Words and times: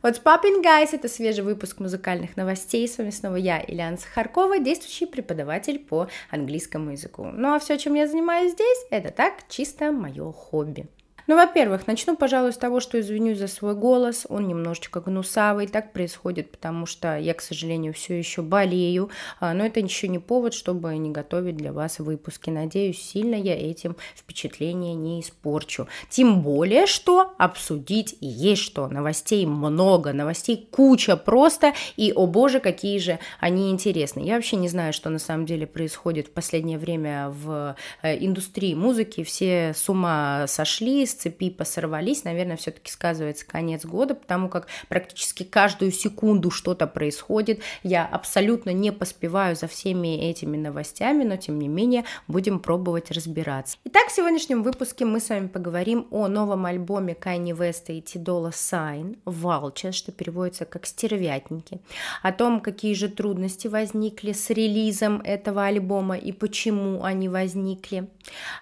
What's 0.00 0.22
poppin', 0.22 0.62
guys? 0.62 0.90
Это 0.92 1.08
свежий 1.08 1.42
выпуск 1.42 1.80
музыкальных 1.80 2.36
новостей. 2.36 2.86
С 2.86 2.98
вами 2.98 3.10
снова 3.10 3.34
я, 3.34 3.60
Ильяна 3.60 3.96
Сахаркова, 3.96 4.60
действующий 4.60 5.06
преподаватель 5.06 5.80
по 5.80 6.06
английскому 6.30 6.92
языку. 6.92 7.24
Ну 7.32 7.52
а 7.52 7.58
все, 7.58 7.76
чем 7.78 7.94
я 7.94 8.06
занимаюсь 8.06 8.52
здесь, 8.52 8.86
это 8.90 9.10
так, 9.10 9.48
чисто 9.48 9.90
мое 9.90 10.30
хобби. 10.30 10.86
Ну, 11.28 11.36
во-первых, 11.36 11.86
начну, 11.86 12.16
пожалуй, 12.16 12.54
с 12.54 12.56
того, 12.56 12.80
что 12.80 12.98
извинюсь 12.98 13.36
за 13.36 13.48
свой 13.48 13.74
голос. 13.74 14.24
Он 14.30 14.48
немножечко 14.48 15.02
гнусавый. 15.02 15.66
Так 15.66 15.92
происходит, 15.92 16.50
потому 16.50 16.86
что 16.86 17.18
я, 17.18 17.34
к 17.34 17.42
сожалению, 17.42 17.92
все 17.92 18.18
еще 18.18 18.40
болею. 18.40 19.10
А, 19.38 19.52
но 19.52 19.66
это 19.66 19.78
еще 19.78 20.08
не 20.08 20.18
повод, 20.18 20.54
чтобы 20.54 20.96
не 20.96 21.10
готовить 21.10 21.58
для 21.58 21.74
вас 21.74 21.98
выпуски. 21.98 22.48
Надеюсь, 22.48 23.02
сильно 23.02 23.34
я 23.34 23.54
этим 23.54 23.96
впечатление 24.16 24.94
не 24.94 25.20
испорчу. 25.20 25.86
Тем 26.08 26.40
более, 26.40 26.86
что 26.86 27.34
обсудить 27.36 28.16
есть 28.22 28.62
что. 28.62 28.88
Новостей 28.88 29.44
много, 29.44 30.14
новостей 30.14 30.66
куча 30.70 31.18
просто. 31.18 31.74
И, 31.98 32.10
о 32.10 32.26
боже, 32.26 32.58
какие 32.58 32.98
же 33.00 33.18
они 33.38 33.70
интересны. 33.70 34.20
Я 34.20 34.36
вообще 34.36 34.56
не 34.56 34.68
знаю, 34.68 34.94
что 34.94 35.10
на 35.10 35.18
самом 35.18 35.44
деле 35.44 35.66
происходит 35.66 36.28
в 36.28 36.30
последнее 36.30 36.78
время 36.78 37.28
в 37.28 37.76
э, 38.00 38.16
индустрии 38.24 38.72
музыки. 38.72 39.24
Все 39.24 39.74
с 39.76 39.90
ума 39.90 40.46
сошли, 40.46 41.04
цепи 41.18 41.50
посорвались, 41.50 42.24
наверное, 42.24 42.56
все-таки 42.56 42.90
сказывается 42.90 43.46
конец 43.46 43.84
года, 43.84 44.14
потому 44.14 44.48
как 44.48 44.68
практически 44.88 45.42
каждую 45.42 45.92
секунду 45.92 46.50
что-то 46.50 46.86
происходит. 46.86 47.60
Я 47.82 48.06
абсолютно 48.06 48.70
не 48.70 48.92
поспеваю 48.92 49.56
за 49.56 49.66
всеми 49.66 50.16
этими 50.30 50.56
новостями, 50.56 51.24
но 51.24 51.36
тем 51.36 51.58
не 51.58 51.68
менее 51.68 52.04
будем 52.26 52.60
пробовать 52.60 53.10
разбираться. 53.10 53.78
Итак, 53.84 54.08
в 54.08 54.12
сегодняшнем 54.12 54.62
выпуске 54.62 55.04
мы 55.04 55.20
с 55.20 55.28
вами 55.28 55.48
поговорим 55.48 56.06
о 56.10 56.28
новом 56.28 56.66
альбоме 56.66 57.14
Kanye 57.14 57.52
West 57.52 57.84
а 57.84 57.92
и 57.92 58.00
Ty 58.00 58.14
Dolla 58.14 58.50
$ign 58.52 59.16
Vultures, 59.24 59.92
что 59.92 60.12
переводится 60.12 60.64
как 60.64 60.86
«Стервятники», 60.86 61.80
о 62.22 62.32
том, 62.32 62.60
какие 62.60 62.94
же 62.94 63.08
трудности 63.08 63.68
возникли 63.68 64.32
с 64.32 64.50
релизом 64.50 65.20
этого 65.20 65.64
альбома 65.64 66.16
и 66.16 66.32
почему 66.32 67.02
они 67.02 67.28
возникли. 67.28 68.08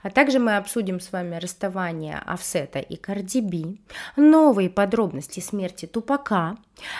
А 0.02 0.10
также 0.10 0.38
мы 0.38 0.56
обсудим 0.56 1.00
с 1.00 1.12
вами 1.12 1.36
расставание 1.36 2.22
Офсета 2.47 2.78
и 2.78 2.97
Карди 2.97 3.41
Би, 3.41 3.80
новые 4.16 4.70
подробности 4.70 5.41
смерти 5.41 5.86
Тупака, 5.86 6.56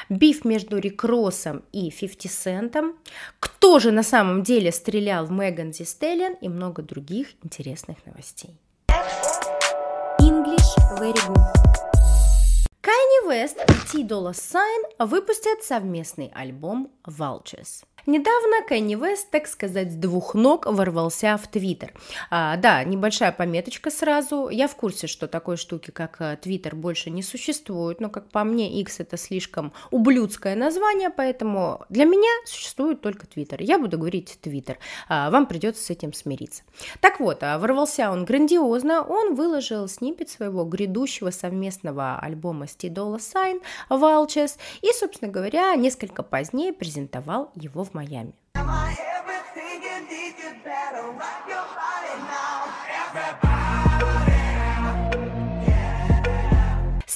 биф 0.09 0.45
между 0.45 0.79
Рик 0.79 1.05
Россом 1.05 1.63
и 1.73 1.91
50 1.91 2.33
Центом, 2.33 2.97
кто 3.39 3.79
же 3.79 3.93
на 3.93 4.03
самом 4.03 4.43
деле 4.43 4.73
стрелял 4.73 5.27
в 5.27 5.31
Меган 5.31 5.73
Зи 5.73 5.85
Стеллен 5.85 6.35
и 6.41 6.49
много 6.49 6.83
других 6.83 7.29
интересных 7.45 7.99
новостей. 8.07 8.59
English 10.21 10.77
very 10.99 11.15
good. 11.29 11.67
Kanye 12.83 13.29
West 13.29 13.59
и 13.69 14.03
T 14.03 14.03
Dolla 14.03 14.33
Sign 14.33 15.07
выпустят 15.07 15.63
совместный 15.63 16.33
альбом 16.35 16.91
Vultures. 17.07 17.85
Недавно 18.07 18.63
Кенни 18.69 18.95
Вест, 18.95 19.31
так 19.33 19.49
сказать, 19.49 19.91
с 19.91 19.97
двух 19.97 20.35
ног 20.35 20.67
ворвался 20.67 21.37
в 21.37 21.49
Твиттер. 21.49 21.93
А, 22.31 22.57
да, 22.57 22.85
небольшая 22.85 23.33
пометочка 23.33 23.91
сразу. 23.91 24.49
Я 24.49 24.69
в 24.69 24.77
курсе, 24.77 25.09
что 25.09 25.27
такой 25.27 25.57
штуки, 25.57 25.91
как 25.91 26.21
э, 26.21 26.39
Твиттер, 26.41 26.77
больше 26.77 27.11
не 27.11 27.25
существует, 27.25 28.01
но, 28.01 28.09
как 28.09 28.31
по 28.31 28.45
мне, 28.45 28.81
X 28.81 29.01
это 29.01 29.17
слишком 29.17 29.73
ублюдское 29.91 30.55
название, 30.55 31.11
поэтому 31.11 31.85
для 31.89 32.05
меня 32.05 32.31
существует 32.45 33.01
только 33.01 33.27
Твиттер. 33.27 33.61
Я 33.61 33.77
буду 33.77 33.99
говорить 33.99 34.39
Твиттер. 34.41 34.79
А, 35.09 35.29
вам 35.31 35.47
придется 35.47 35.83
с 35.83 35.91
этим 35.91 36.13
смириться. 36.13 36.63
Так 37.01 37.19
вот, 37.19 37.43
а, 37.43 37.59
ворвался 37.59 38.13
он 38.13 38.25
грандиозно. 38.25 39.03
Он 39.03 39.35
выложил 39.35 39.89
снипет 39.89 40.31
своего 40.31 40.65
грядущего 40.65 41.31
совместного 41.31 42.21
альбома 42.21 42.69
с 42.69 42.77
Dolla 42.77 43.19
Sign 43.19 43.61
Vultures 43.91 44.59
и, 44.81 44.93
собственно 44.93 45.29
говоря, 45.29 45.75
несколько 45.75 46.23
позднее 46.23 46.73
презентовал 46.73 47.51
его 47.57 47.83
в 47.83 47.96
Майами. 47.97 48.35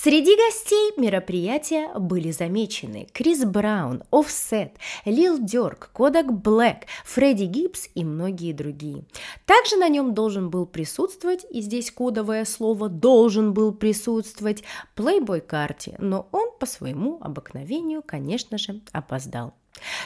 Среди 0.03 0.35
гостей 0.35 0.93
мероприятия 0.97 1.93
были 1.99 2.31
замечены 2.31 3.07
Крис 3.13 3.45
Браун, 3.45 4.03
Offset, 4.11 4.71
Лил 5.05 5.39
Дёрк, 5.39 5.91
Кодак 5.93 6.33
Блэк, 6.33 6.87
Фредди 7.05 7.45
Гибс 7.45 7.91
и 7.95 8.03
многие 8.03 8.55
другие. 8.55 9.05
Также 9.45 9.77
на 9.77 9.91
нем 9.91 10.15
должен 10.15 10.49
был 10.49 10.65
присутствовать, 10.65 11.45
и 11.51 11.61
здесь 11.61 11.91
кодовое 11.91 12.47
слово 12.47 12.89
«должен 12.89 13.53
был 13.53 13.75
присутствовать», 13.75 14.65
Плейбой 14.95 15.43
Карти, 15.43 15.95
но 15.99 16.27
он 16.33 16.49
по 16.59 16.65
своему 16.65 17.19
обыкновению, 17.21 18.03
конечно 18.03 18.57
же, 18.57 18.81
опоздал. 18.93 19.53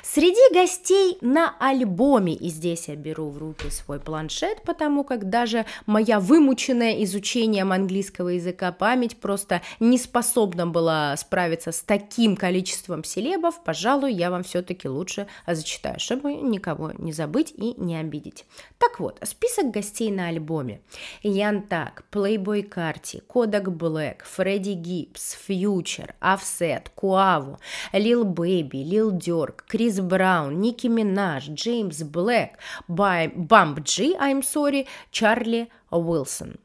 Среди 0.03 0.55
гостей 0.55 1.19
на 1.21 1.55
альбоме, 1.59 2.35
и 2.35 2.49
здесь 2.49 2.89
я 2.89 2.97
беру 2.97 3.31
в 3.31 3.39
руки 3.39 3.71
свой 3.71 4.01
планшет, 4.01 4.63
потому 4.63 5.05
как 5.05 5.29
даже 5.29 5.67
моя 5.87 6.21
вымученная 6.21 7.03
изучением 7.05 7.73
английского 7.73 8.29
языка 8.29 8.73
память 8.73 9.17
просто 9.17 9.63
не 9.81 9.99
способна 9.99 10.67
была 10.67 11.17
справиться 11.17 11.73
с 11.73 11.81
таким 11.81 12.37
количеством 12.37 13.05
селебов, 13.05 13.63
пожалуй, 13.65 14.13
я 14.13 14.31
вам 14.31 14.45
все-таки 14.45 14.89
лучше 14.89 15.27
зачитаю, 15.47 15.99
чтобы 15.99 16.35
никого 16.35 16.93
не 16.99 17.13
забыть 17.13 17.53
и 17.57 17.75
не 17.77 17.97
обидеть. 17.97 18.45
Так 18.79 19.01
вот, 19.01 19.19
список 19.23 19.71
гостей 19.71 20.11
на 20.11 20.29
альбоме. 20.29 20.81
Young 21.23 21.63
Thug, 21.63 22.05
Playboi 22.13 22.63
Carti, 22.63 23.23
Kodak 23.29 23.65
Black, 23.65 24.19
Freddie 24.25 24.73
Gibbs, 24.73 25.37
Future, 25.47 26.15
Offset, 26.21 26.89
Quavo, 26.95 27.59
Lil 27.93 28.25
Baby, 28.25 28.79
Lil 28.79 29.11
Durk, 29.11 29.64
Chris 29.67 30.01
Brown, 30.01 30.61
Nicki 30.61 30.87
Minaj, 30.87 31.49
James 31.49 32.03
Blake, 32.03 32.51
Bump 32.89 33.81
J, 33.81 34.15
I'm 34.15 34.43
sorry, 34.43 34.87
Charlie 35.11 35.69
Wilson. 35.91 36.59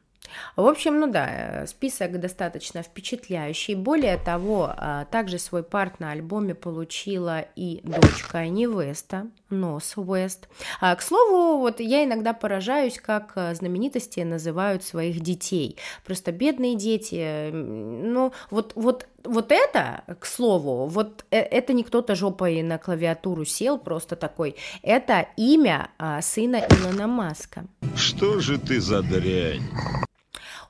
В 0.55 0.65
общем, 0.65 0.99
ну 0.99 1.07
да, 1.07 1.65
список 1.67 2.19
достаточно 2.19 2.83
впечатляющий. 2.83 3.75
Более 3.75 4.17
того, 4.17 4.73
а, 4.75 5.05
также 5.05 5.39
свой 5.39 5.63
part 5.63 5.99
на 5.99 6.11
альбоме 6.11 6.55
получила 6.55 7.45
и 7.55 7.81
дочка 7.83 8.39
Kanye 8.39 8.65
West 8.65 9.27
а, 9.49 9.62
North 9.62 9.93
West. 9.97 10.47
А, 10.81 10.95
к 10.95 11.01
слову, 11.01 11.59
вот 11.59 11.79
я 11.79 12.03
иногда 12.03 12.33
поражаюсь, 12.33 12.99
как 12.99 13.33
а, 13.35 13.53
знаменитости 13.53 14.19
называют 14.21 14.83
своих 14.83 15.19
детей. 15.21 15.77
Просто 16.05 16.31
бедные 16.31 16.75
дети, 16.75 17.49
ну 17.51 18.31
вот, 18.49 18.73
вот 18.75 19.07
вот 19.23 19.51
это, 19.51 20.03
к 20.19 20.25
слову, 20.25 20.87
вот 20.87 21.25
э, 21.31 21.37
это 21.37 21.73
не 21.73 21.83
кто-то 21.83 22.15
жопой 22.15 22.61
на 22.61 22.77
клавиатуру 22.77 23.45
сел, 23.45 23.77
просто 23.77 24.15
такой. 24.15 24.55
Это 24.81 25.27
имя 25.37 25.89
а, 25.97 26.21
сына 26.21 26.65
Илона 26.69 27.07
Маска. 27.07 27.65
Что 27.95 28.39
же 28.39 28.57
ты 28.57 28.79
за 28.79 29.01
дрянь? 29.01 29.63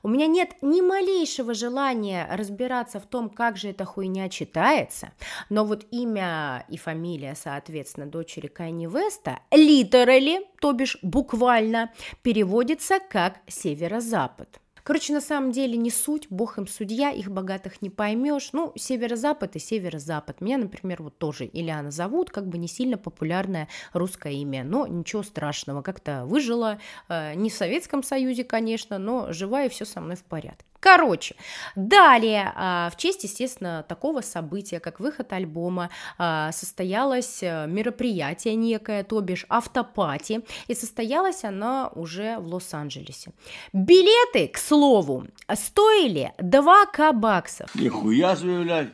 У 0.02 0.08
меня 0.08 0.26
нет 0.26 0.54
ни 0.62 0.80
малейшего 0.80 1.52
желания 1.52 2.26
разбираться 2.32 3.00
в 3.00 3.06
том, 3.06 3.28
как 3.28 3.58
же 3.58 3.68
эта 3.68 3.84
хуйня 3.84 4.30
читается, 4.30 5.12
но 5.50 5.64
вот 5.66 5.86
имя 5.90 6.64
и 6.68 6.78
фамилия, 6.78 7.34
соответственно, 7.34 8.06
дочери 8.06 8.46
Кайни 8.46 8.86
Веста, 8.86 9.40
literally, 9.50 10.38
то 10.60 10.72
бишь 10.72 10.96
буквально, 11.02 11.92
переводится 12.22 12.98
как 13.10 13.40
«северо-запад». 13.46 14.58
Короче, 14.82 15.12
на 15.12 15.20
самом 15.20 15.52
деле 15.52 15.76
не 15.76 15.90
суть, 15.90 16.26
бог 16.30 16.58
им 16.58 16.66
судья, 16.66 17.10
их 17.10 17.30
богатых 17.30 17.82
не 17.82 17.90
поймешь. 17.90 18.50
Ну, 18.52 18.72
северо-запад 18.76 19.56
и 19.56 19.58
северо-запад. 19.58 20.40
Меня, 20.40 20.58
например, 20.58 21.02
вот 21.02 21.18
тоже 21.18 21.48
Ильяна 21.52 21.90
зовут, 21.90 22.30
как 22.30 22.46
бы 22.48 22.58
не 22.58 22.68
сильно 22.68 22.98
популярное 22.98 23.68
русское 23.92 24.32
имя, 24.32 24.64
но 24.64 24.86
ничего 24.86 25.22
страшного, 25.22 25.82
как-то 25.82 26.24
выжила, 26.26 26.78
э, 27.08 27.34
не 27.34 27.50
в 27.50 27.54
Советском 27.54 28.02
Союзе, 28.02 28.44
конечно, 28.44 28.98
но 28.98 29.32
жива 29.32 29.64
и 29.64 29.68
все 29.68 29.84
со 29.84 30.00
мной 30.00 30.16
в 30.16 30.24
порядке. 30.24 30.69
Короче, 30.80 31.36
далее, 31.76 32.52
а, 32.56 32.90
в 32.90 32.96
честь, 32.96 33.24
естественно, 33.24 33.84
такого 33.86 34.22
события, 34.22 34.80
как 34.80 34.98
выход 34.98 35.32
альбома, 35.32 35.90
а, 36.16 36.52
состоялось 36.52 37.42
э, 37.42 37.66
мероприятие 37.66 38.54
некое, 38.54 39.04
то 39.04 39.20
бишь 39.20 39.44
автопати, 39.48 40.40
и 40.68 40.74
состоялась 40.74 41.44
она 41.44 41.88
уже 41.88 42.38
в 42.38 42.46
Лос-Анджелесе. 42.46 43.32
Билеты, 43.74 44.48
к 44.48 44.56
слову, 44.56 45.26
стоили 45.54 46.32
2к 46.38 47.12
баксов. 47.12 47.74
Нихуя 47.74 48.34
заявлять. 48.34 48.88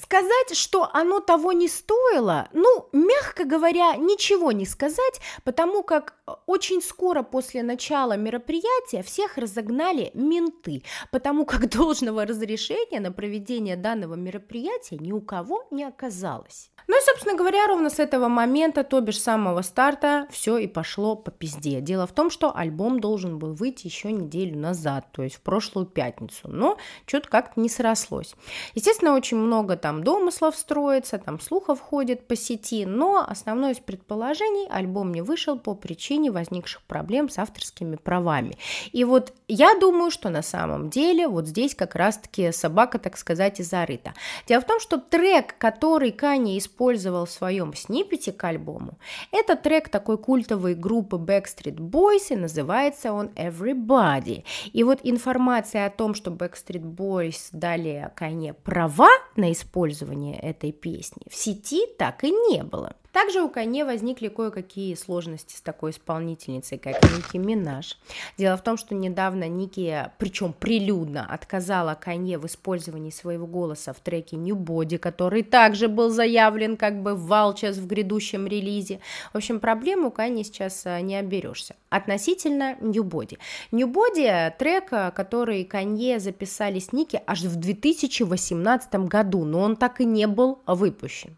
Сказать, 0.00 0.54
что 0.54 0.88
оно 0.92 1.18
того 1.18 1.52
не 1.52 1.66
стоило, 1.68 2.48
ну, 2.52 2.88
мягко 2.92 3.44
говоря, 3.44 3.96
ничего 3.96 4.52
не 4.52 4.64
сказать, 4.64 5.20
потому 5.42 5.82
как 5.82 6.14
э, 6.26 6.32
очень 6.46 6.80
скоро 6.80 7.22
после 7.22 7.64
начала 7.64 8.16
мероприятия 8.16 9.02
всех 9.02 9.36
разогнали 9.38 10.12
менты, 10.14 10.84
потому 11.10 11.44
как 11.44 11.68
должного 11.74 12.24
разрешения 12.26 13.00
на 13.00 13.10
проведение 13.10 13.76
данного 13.76 14.14
мероприятия 14.14 14.98
ни 14.98 15.10
у 15.10 15.20
кого 15.20 15.66
не 15.72 15.82
оказалось. 15.82 16.70
Ну 16.88 16.96
и, 16.96 17.04
собственно 17.04 17.36
говоря, 17.36 17.66
ровно 17.66 17.90
с 17.90 17.98
этого 17.98 18.28
момента, 18.28 18.82
то 18.82 19.02
бишь 19.02 19.20
самого 19.20 19.60
старта, 19.60 20.26
все 20.30 20.56
и 20.56 20.66
пошло 20.66 21.16
по 21.16 21.30
пизде. 21.30 21.82
Дело 21.82 22.06
в 22.06 22.12
том, 22.12 22.30
что 22.30 22.56
альбом 22.56 22.98
должен 22.98 23.38
был 23.38 23.52
выйти 23.52 23.86
еще 23.86 24.10
неделю 24.10 24.58
назад, 24.58 25.04
то 25.12 25.22
есть 25.22 25.36
в 25.36 25.42
прошлую 25.42 25.84
пятницу, 25.84 26.48
но 26.48 26.78
что-то 27.04 27.28
как-то 27.28 27.60
не 27.60 27.68
срослось. 27.68 28.34
Естественно, 28.74 29.14
очень 29.14 29.36
много 29.36 29.76
там 29.76 30.02
домыслов 30.02 30.56
строится, 30.56 31.18
там 31.18 31.40
слухов 31.40 31.78
ходит 31.78 32.26
по 32.26 32.34
сети, 32.34 32.86
но 32.86 33.22
основное 33.28 33.72
из 33.72 33.80
предположений 33.80 34.66
альбом 34.70 35.12
не 35.12 35.20
вышел 35.20 35.58
по 35.58 35.74
причине 35.74 36.30
возникших 36.30 36.80
проблем 36.84 37.28
с 37.28 37.38
авторскими 37.38 37.96
правами. 37.96 38.56
И 38.92 39.04
вот 39.04 39.34
я 39.46 39.78
думаю, 39.78 40.10
что 40.10 40.30
на 40.30 40.42
самом 40.42 40.88
деле 40.88 41.28
вот 41.28 41.46
здесь 41.46 41.74
как 41.74 41.94
раз-таки 41.94 42.50
собака, 42.50 42.98
так 42.98 43.18
сказать, 43.18 43.60
и 43.60 43.62
зарыта. 43.62 44.14
Дело 44.46 44.62
в 44.62 44.66
том, 44.66 44.80
что 44.80 44.96
трек, 44.96 45.58
который 45.58 46.12
Кани 46.12 46.56
использовал 46.56 46.77
использовал 46.78 47.26
в 47.26 47.30
своем 47.30 47.74
сниппете 47.74 48.32
к 48.32 48.44
альбому. 48.44 48.98
Это 49.32 49.56
трек 49.56 49.88
такой 49.88 50.16
культовой 50.16 50.74
группы 50.74 51.16
Backstreet 51.16 51.76
Boys, 51.76 52.28
и 52.30 52.36
называется 52.36 53.12
он 53.12 53.30
Everybody. 53.34 54.44
И 54.72 54.84
вот 54.84 55.00
информация 55.02 55.86
о 55.86 55.90
том, 55.90 56.14
что 56.14 56.30
Backstreet 56.30 56.82
Boys 56.82 57.48
дали 57.52 58.10
Кане 58.14 58.54
права 58.54 59.10
на 59.36 59.50
использование 59.50 60.38
этой 60.38 60.70
песни, 60.70 61.22
в 61.28 61.34
сети 61.34 61.84
так 61.98 62.22
и 62.22 62.30
не 62.30 62.62
было. 62.62 62.94
Также 63.18 63.42
у 63.42 63.48
Канье 63.48 63.84
возникли 63.84 64.28
кое-какие 64.28 64.94
сложности 64.94 65.56
с 65.56 65.60
такой 65.60 65.90
исполнительницей, 65.90 66.78
как 66.78 67.02
Ники 67.02 67.36
Минаж. 67.36 67.98
Дело 68.36 68.56
в 68.56 68.62
том, 68.62 68.76
что 68.76 68.94
недавно 68.94 69.48
Ники, 69.48 70.08
причем 70.18 70.52
прилюдно, 70.52 71.26
отказала 71.28 71.98
Канье 72.00 72.38
в 72.38 72.46
использовании 72.46 73.10
своего 73.10 73.48
голоса 73.48 73.92
в 73.92 73.98
треке 73.98 74.36
New 74.36 74.54
Body, 74.54 74.98
который 74.98 75.42
также 75.42 75.88
был 75.88 76.10
заявлен 76.10 76.76
как 76.76 77.02
бы 77.02 77.16
в 77.16 77.26
Валчас 77.26 77.78
в 77.78 77.88
грядущем 77.88 78.46
релизе. 78.46 79.00
В 79.32 79.38
общем, 79.38 79.58
проблем 79.58 80.04
у 80.04 80.12
Канье 80.12 80.44
сейчас 80.44 80.86
а, 80.86 81.00
не 81.00 81.16
оберешься. 81.16 81.74
Относительно 81.90 82.76
New 82.80 83.02
Body. 83.02 83.36
New 83.72 83.88
Body 83.88 84.52
трек, 84.56 84.90
который 84.90 85.64
Канье 85.64 86.20
записали 86.20 86.78
с 86.78 86.92
Ники 86.92 87.20
аж 87.26 87.40
в 87.40 87.56
2018 87.56 88.94
году, 89.06 89.44
но 89.44 89.58
он 89.58 89.74
так 89.74 90.00
и 90.00 90.04
не 90.04 90.28
был 90.28 90.60
выпущен. 90.68 91.36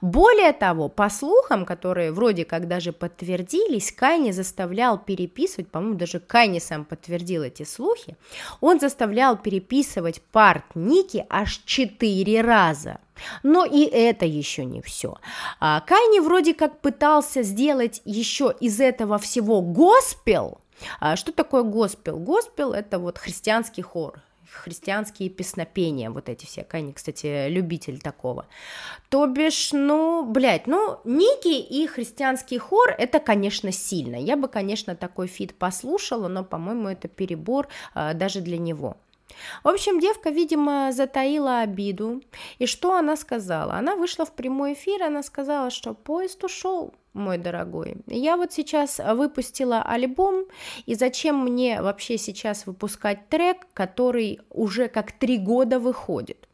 Более 0.00 0.54
того, 0.54 0.88
по 0.88 1.10
слухам, 1.18 1.64
которые 1.64 2.12
вроде 2.12 2.44
как 2.44 2.68
даже 2.68 2.92
подтвердились, 2.92 3.92
Кайни 3.92 4.30
заставлял 4.30 4.98
переписывать, 4.98 5.70
по-моему, 5.70 5.96
даже 5.96 6.20
Кайни 6.20 6.58
сам 6.58 6.84
подтвердил 6.84 7.42
эти 7.42 7.64
слухи, 7.64 8.16
он 8.60 8.80
заставлял 8.80 9.36
переписывать 9.36 10.22
part 10.32 10.64
Ники 10.74 11.26
аж 11.28 11.62
четыре 11.64 12.40
раза. 12.40 12.98
Но 13.42 13.64
и 13.64 13.84
это 13.84 14.26
еще 14.26 14.64
не 14.64 14.80
все. 14.80 15.16
А, 15.60 15.80
Kanye 15.80 16.20
вроде 16.20 16.54
как 16.54 16.80
пытался 16.80 17.42
сделать 17.42 18.00
еще 18.04 18.54
из 18.60 18.80
этого 18.80 19.18
всего 19.18 19.60
госпел. 19.60 20.60
А, 21.00 21.16
что 21.16 21.32
такое 21.32 21.62
госпел? 21.62 22.18
Госпел– 22.18 22.72
это 22.74 22.98
вот 22.98 23.18
христианский 23.18 23.82
хор, 23.82 24.20
христианские 24.50 25.28
песнопения, 25.28 26.10
вот 26.10 26.28
эти 26.28 26.46
все, 26.46 26.64
Kanye, 26.64 26.92
кстати, 26.92 27.48
любитель 27.48 28.00
такого. 28.00 28.46
То 29.08 29.26
бишь, 29.26 29.70
ну, 29.72 30.24
блядь, 30.24 30.66
ну, 30.66 31.00
Ники 31.04 31.60
и 31.60 31.86
христианский 31.86 32.58
хор, 32.58 32.94
это, 32.98 33.20
конечно, 33.20 33.72
сильно. 33.72 34.16
Я 34.16 34.36
бы, 34.36 34.48
конечно, 34.48 34.96
такой 34.96 35.26
feat 35.26 35.54
послушала, 35.54 36.28
но, 36.28 36.44
по-моему, 36.44 36.88
это 36.88 37.08
перебор 37.08 37.68
а, 37.94 38.14
даже 38.14 38.40
для 38.40 38.58
него. 38.58 38.96
В 39.64 39.68
общем, 39.68 40.00
девка, 40.00 40.30
видимо, 40.30 40.90
затаила 40.92 41.60
обиду. 41.60 42.22
И 42.58 42.66
что 42.66 42.96
она 42.96 43.16
сказала? 43.16 43.74
Она 43.74 43.96
вышла 43.96 44.24
в 44.24 44.32
прямой 44.32 44.72
эфир, 44.72 45.02
она 45.02 45.22
сказала, 45.22 45.70
что 45.70 45.94
поезд 45.94 46.42
ушел, 46.44 46.94
мой 47.12 47.38
дорогой. 47.38 47.96
Я 48.06 48.36
вот 48.36 48.52
сейчас 48.52 48.98
выпустила 48.98 49.82
альбом, 49.82 50.44
и 50.86 50.94
зачем 50.94 51.44
мне 51.44 51.82
вообще 51.82 52.18
сейчас 52.18 52.66
выпускать 52.66 53.28
трек, 53.28 53.66
который 53.74 54.40
уже 54.50 54.88
как 54.88 55.12
три 55.12 55.38
года 55.38 55.78
выходит? 55.78 56.47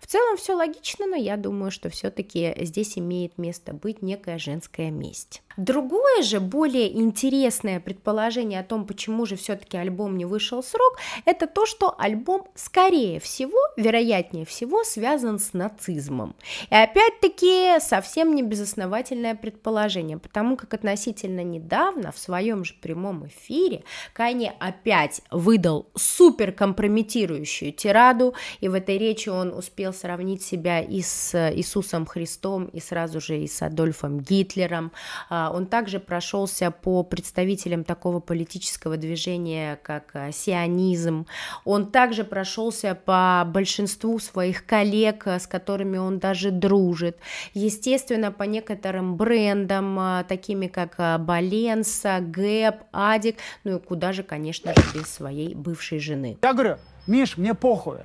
В 0.00 0.06
целом 0.06 0.36
все 0.36 0.54
логично, 0.54 1.06
но 1.06 1.16
я 1.16 1.36
думаю, 1.36 1.70
что 1.70 1.88
все-таки 1.90 2.54
здесь 2.60 2.98
имеет 2.98 3.38
место 3.38 3.72
быть 3.72 4.02
некая 4.02 4.38
женская 4.38 4.90
месть. 4.90 5.42
Другое 5.58 6.22
же, 6.22 6.38
более 6.38 6.96
интересное 6.96 7.80
предположение 7.80 8.60
о 8.60 8.62
том, 8.62 8.86
почему 8.86 9.26
же 9.26 9.34
все-таки 9.34 9.76
альбом 9.76 10.16
не 10.16 10.24
вышел 10.24 10.62
срок, 10.62 10.98
это 11.24 11.48
то, 11.48 11.66
что 11.66 11.96
альбом, 11.98 12.46
скорее 12.54 13.18
всего, 13.18 13.58
вероятнее 13.76 14.44
всего, 14.44 14.84
связан 14.84 15.40
с 15.40 15.54
нацизмом. 15.54 16.36
И 16.70 16.74
опять-таки 16.76 17.80
совсем 17.80 18.36
не 18.36 18.44
безосновательное 18.44 19.34
предположение, 19.34 20.18
потому 20.18 20.56
как 20.56 20.74
относительно 20.74 21.42
недавно 21.42 22.12
в 22.12 22.18
своем 22.20 22.64
же 22.64 22.74
прямом 22.74 23.26
эфире 23.26 23.82
Кани 24.12 24.52
опять 24.60 25.22
выдал 25.32 25.88
супер 25.96 26.52
компрометирующую 26.52 27.72
тираду, 27.72 28.34
и 28.60 28.68
в 28.68 28.74
этой 28.74 28.96
речи 28.96 29.28
он 29.28 29.57
успел 29.58 29.92
сравнить 29.92 30.42
себя 30.42 30.80
и 30.80 31.02
с 31.02 31.34
Иисусом 31.52 32.06
Христом, 32.06 32.66
и 32.66 32.80
сразу 32.80 33.20
же 33.20 33.38
и 33.38 33.48
с 33.48 33.60
Адольфом 33.60 34.20
Гитлером. 34.20 34.92
А, 35.28 35.50
он 35.52 35.66
также 35.66 35.98
прошелся 35.98 36.70
по 36.70 37.02
представителям 37.02 37.84
такого 37.84 38.20
политического 38.20 38.96
движения, 38.96 39.78
как 39.82 40.10
а, 40.14 40.32
сионизм. 40.32 41.26
Он 41.64 41.90
также 41.90 42.24
прошелся 42.24 42.94
по 42.94 43.44
большинству 43.46 44.18
своих 44.20 44.64
коллег, 44.64 45.26
с 45.26 45.46
которыми 45.46 45.98
он 45.98 46.18
даже 46.18 46.50
дружит. 46.50 47.18
Естественно, 47.52 48.30
по 48.30 48.44
некоторым 48.44 49.16
брендам, 49.16 49.98
а, 49.98 50.24
такими 50.24 50.68
как 50.68 50.96
Баленса, 51.20 52.20
Гэп, 52.20 52.76
Адик, 52.92 53.36
ну 53.64 53.76
и 53.76 53.80
куда 53.80 54.12
же, 54.12 54.22
конечно 54.22 54.72
же, 54.72 54.80
без 54.94 55.08
своей 55.08 55.54
бывшей 55.54 55.98
жены. 55.98 56.38
Я 56.42 56.52
говорю, 56.52 56.76
Миш, 57.08 57.36
мне 57.36 57.54
похуй. 57.54 57.98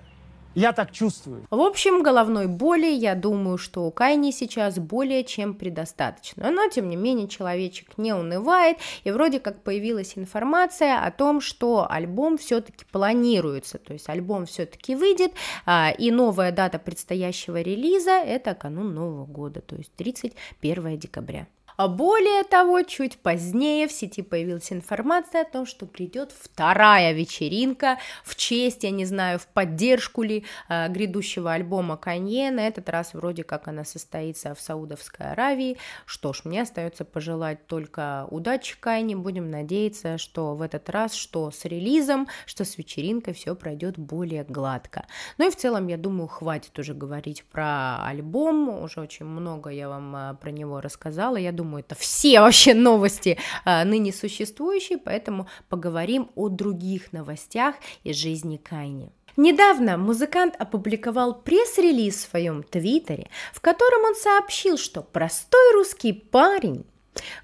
Я 0.56 0.72
так 0.72 0.92
чувствую. 0.92 1.48
В 1.50 1.60
общем, 1.60 2.04
головной 2.04 2.48
боли, 2.48 2.86
я 2.86 3.16
думаю, 3.16 3.58
что 3.58 3.86
у 3.86 3.92
Кайни 3.92 4.30
сейчас 4.32 4.78
более 4.78 5.24
чем 5.24 5.56
предостаточно. 5.56 6.52
Но, 6.52 6.70
тем 6.70 6.90
не 6.90 6.96
менее, 6.96 7.28
человечек 7.28 7.98
не 7.98 8.14
унывает, 8.14 8.78
и 9.04 9.12
вроде 9.12 9.40
как 9.40 9.64
появилась 9.64 10.14
информация 10.16 11.04
о 11.04 11.10
том, 11.12 11.42
что 11.42 11.88
альбом 11.90 12.38
все-таки 12.38 12.86
планируется, 12.92 13.80
то 13.80 13.94
есть 13.94 14.08
альбом 14.10 14.46
все-таки 14.46 14.96
выйдет, 14.96 15.32
а, 15.66 15.92
и 15.98 16.12
новая 16.12 16.52
дата 16.52 16.78
предстоящего 16.78 17.62
релиза– 17.62 18.12
это 18.12 18.54
канун 18.54 18.94
Нового 18.94 19.26
года, 19.26 19.62
то 19.62 19.76
есть 19.76 19.92
31 19.96 21.00
декабря. 21.00 21.48
А 21.78 21.88
более 21.88 22.44
того, 22.44 22.82
чуть 22.84 23.18
позднее 23.18 23.88
в 23.88 23.92
сети 23.92 24.22
появилась 24.22 24.72
информация 24.72 25.42
о 25.42 25.46
том, 25.46 25.66
что 25.66 25.86
придет 25.86 26.32
вторая 26.32 27.14
вечеринка 27.14 27.98
в 28.24 28.36
честь, 28.36 28.84
я 28.84 28.92
не 28.92 29.06
знаю, 29.06 29.40
в 29.40 29.48
поддержку 29.48 30.24
ли 30.24 30.46
э, 30.70 30.90
грядущего 30.90 31.54
альбома 31.54 31.98
Канье. 31.98 32.52
На 32.52 32.68
этот 32.68 32.90
раз 32.90 33.14
вроде 33.14 33.44
как 33.44 33.68
она 33.68 33.86
состоится 33.86 34.54
в 34.54 34.62
Саудовской 34.62 35.32
Аравии. 35.32 35.78
Что 36.06 36.34
ж, 36.34 36.42
мне 36.46 36.62
остается 36.62 37.06
пожелать 37.06 37.66
только 37.68 38.28
удачи 38.30 38.78
Кайне. 38.80 39.16
Будем 39.16 39.50
надеяться, 39.50 40.18
что 40.18 40.56
в 40.56 40.62
этот 40.62 40.90
раз, 40.90 41.14
что 41.14 41.52
с 41.52 41.66
релизом, 41.66 42.28
что 42.46 42.66
с 42.66 42.78
вечеринкой 42.78 43.34
все 43.34 43.56
пройдет 43.56 43.98
более 43.98 44.44
гладко. 44.44 45.06
Ну 45.38 45.48
и 45.48 45.52
в 45.52 45.56
целом, 45.56 45.88
я 45.88 45.98
думаю, 45.98 46.28
хватит 46.28 46.78
уже 46.78 46.94
говорить 46.94 47.44
про 47.46 48.06
альбом. 48.06 48.70
Уже 48.70 49.02
очень 49.02 49.26
много 49.26 49.70
я 49.70 49.90
вам 49.90 50.16
э, 50.16 50.34
про 50.36 50.52
него 50.52 50.82
рассказала. 50.82 51.38
Я 51.38 51.52
думаю, 51.52 51.63
думаю, 51.64 51.84
это 51.88 51.96
все 51.96 52.40
вообще 52.42 52.74
новости 52.74 53.38
а, 53.66 53.84
ныне 53.86 54.14
существующие, 54.14 54.98
поэтому 54.98 55.48
поговорим 55.70 56.30
о 56.36 56.50
других 56.50 57.14
новостях 57.14 57.76
из 58.04 58.18
жизни 58.18 58.58
Кайни. 58.58 59.12
Недавно 59.36 59.98
музыкант 59.98 60.56
опубликовал 60.60 61.42
пресс-релиз 61.42 62.16
в 62.16 62.30
своем 62.30 62.62
твиттере, 62.62 63.30
в 63.52 63.62
котором 63.62 64.04
он 64.04 64.16
сообщил, 64.16 64.78
что 64.78 65.02
простой 65.02 65.74
русский 65.74 66.14
парень 66.14 66.86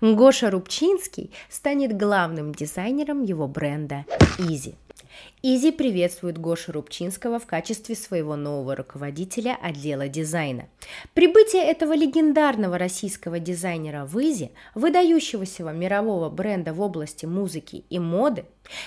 Гоша 0.01 0.51
Рубчинский 0.51 1.31
станет 1.49 1.97
главным 1.97 2.53
дизайнером 2.53 3.23
его 3.23 3.47
бренда 3.47 4.05
Yeezy. 4.37 4.75
Yeezy 5.41 5.71
приветствует 5.71 6.37
Гошу 6.37 6.73
Рубчинского 6.73 7.39
в 7.39 7.45
качестве 7.45 7.95
своего 7.95 8.35
нового 8.35 8.75
руководителя 8.75 9.57
отдела 9.61 10.09
дизайна. 10.09 10.67
Прибытие 11.13 11.63
этого 11.63 11.93
легендарного 11.95 12.77
российского 12.77 13.39
дизайнера 13.39 14.03
в 14.03 14.19
Yeezy, 14.19 14.51
выдающегося 14.75 15.63
мирового 15.63 16.29
бренда 16.29 16.73
в 16.73 16.81
области 16.81 17.25
музыки 17.25 17.85
и 17.89 17.99
моды, 17.99 18.43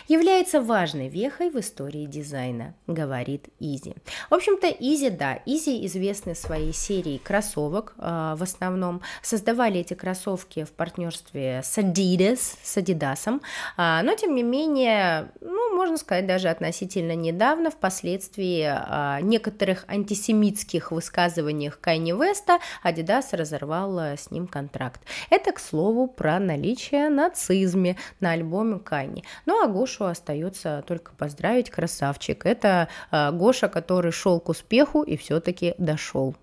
является 0.08 0.60
важной 0.60 1.08
вехой 1.08 1.50
в 1.50 1.58
истории 1.58 2.06
дизайна, 2.06 2.74
говорит 2.86 3.48
Yeezy. 3.58 3.94
В 4.30 4.34
общем-то, 4.34 4.68
Yeezy, 4.68 5.10
да, 5.10 5.40
Yeezy 5.46 5.84
известны 5.86 6.34
своей 6.34 6.72
серией 6.72 7.18
кроссовок 7.18 7.94
э, 7.98 8.34
в 8.36 8.42
основном. 8.42 9.00
Создавали 9.22 9.80
эти 9.80 9.94
кроссовки 9.94 10.64
в 10.64 10.70
партнерстве 10.70 11.62
с 11.64 11.78
Adidas, 11.78 12.56
с 12.62 12.76
Adidas, 12.76 13.40
э, 13.76 14.02
но 14.02 14.14
тем 14.14 14.34
не 14.34 14.42
менее, 14.42 15.32
ну, 15.40 15.74
можно 15.76 15.96
сказать, 15.96 16.26
даже 16.26 16.41
даже 16.42 16.50
относительно 16.50 17.14
недавно, 17.14 17.70
впоследствии 17.70 18.66
а, 18.68 19.20
некоторых 19.20 19.84
антисемитских 19.86 20.90
высказываниях 20.90 21.78
Кайни 21.78 22.10
Веста, 22.12 22.58
Адидас 22.82 23.32
разорвал 23.32 23.96
а, 23.96 24.16
с 24.16 24.32
ним 24.32 24.48
контракт. 24.48 25.00
Это, 25.30 25.52
к 25.52 25.60
слову, 25.60 26.08
про 26.08 26.40
наличие 26.40 27.10
нацизме 27.10 27.96
на 28.18 28.32
альбоме 28.32 28.80
Кайни. 28.80 29.22
Ну 29.46 29.62
а 29.62 29.68
Гошу 29.68 30.06
остается 30.06 30.82
только 30.88 31.12
поздравить, 31.12 31.70
красавчик. 31.70 32.44
Это 32.44 32.88
а, 33.12 33.30
Гоша, 33.30 33.68
который 33.68 34.10
шел 34.10 34.40
к 34.40 34.48
успеху 34.48 35.02
и 35.02 35.16
все-таки 35.16 35.76
дошел 35.78 36.34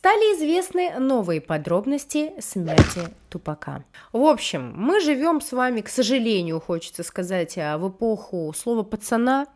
стали 0.00 0.34
известны 0.34 0.98
новые 0.98 1.42
подробности 1.42 2.32
смерти 2.40 3.02
Тупака. 3.28 3.84
В 4.12 4.24
общем, 4.24 4.72
мы 4.74 4.98
живем 4.98 5.42
с 5.42 5.52
вами, 5.52 5.82
к 5.82 5.90
сожалению, 5.90 6.58
хочется 6.58 7.02
сказать, 7.02 7.56
в 7.56 7.88
эпоху 7.90 8.50
слова 8.56 8.82
пацана. 8.82 9.46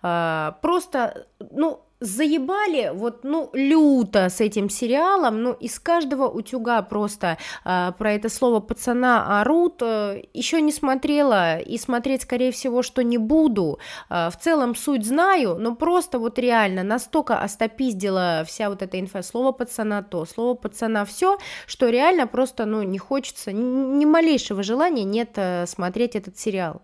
Просто, 0.00 1.26
ну, 1.50 1.82
заебали 2.00 2.90
вот, 2.94 3.24
ну, 3.24 3.50
люто 3.52 4.28
с 4.28 4.40
этим 4.40 4.70
сериалом, 4.70 5.42
ну, 5.42 5.52
из 5.52 5.78
каждого 5.78 6.28
утюга 6.28 6.82
просто 6.82 7.36
э, 7.64 7.92
про 7.98 8.12
это 8.12 8.28
слово 8.28 8.60
пацана 8.60 9.40
орут, 9.40 9.82
э, 9.82 10.22
еще 10.32 10.60
не 10.62 10.72
смотрела 10.72 11.58
и 11.58 11.76
смотреть, 11.78 12.22
скорее 12.22 12.52
всего, 12.52 12.82
что 12.82 13.02
не 13.02 13.18
буду, 13.18 13.78
э, 14.08 14.30
в 14.30 14.36
целом 14.40 14.74
суть 14.74 15.06
знаю, 15.06 15.56
но 15.58 15.74
просто 15.74 16.18
вот 16.18 16.38
реально 16.38 16.82
настолько 16.82 17.38
остопиздила 17.38 18.44
вся 18.46 18.70
вот 18.70 18.82
эта 18.82 18.98
инфа, 18.98 19.22
слово 19.22 19.52
пацана 19.52 20.02
то, 20.02 20.24
слово 20.24 20.54
пацана 20.54 21.04
все, 21.04 21.38
что 21.66 21.90
реально 21.90 22.26
просто, 22.26 22.64
ну, 22.64 22.82
не 22.82 22.98
хочется, 22.98 23.52
ни, 23.52 24.04
малейшего 24.04 24.62
желания 24.62 25.04
нет 25.04 25.32
э, 25.36 25.66
смотреть 25.66 26.16
этот 26.16 26.38
сериал. 26.38 26.82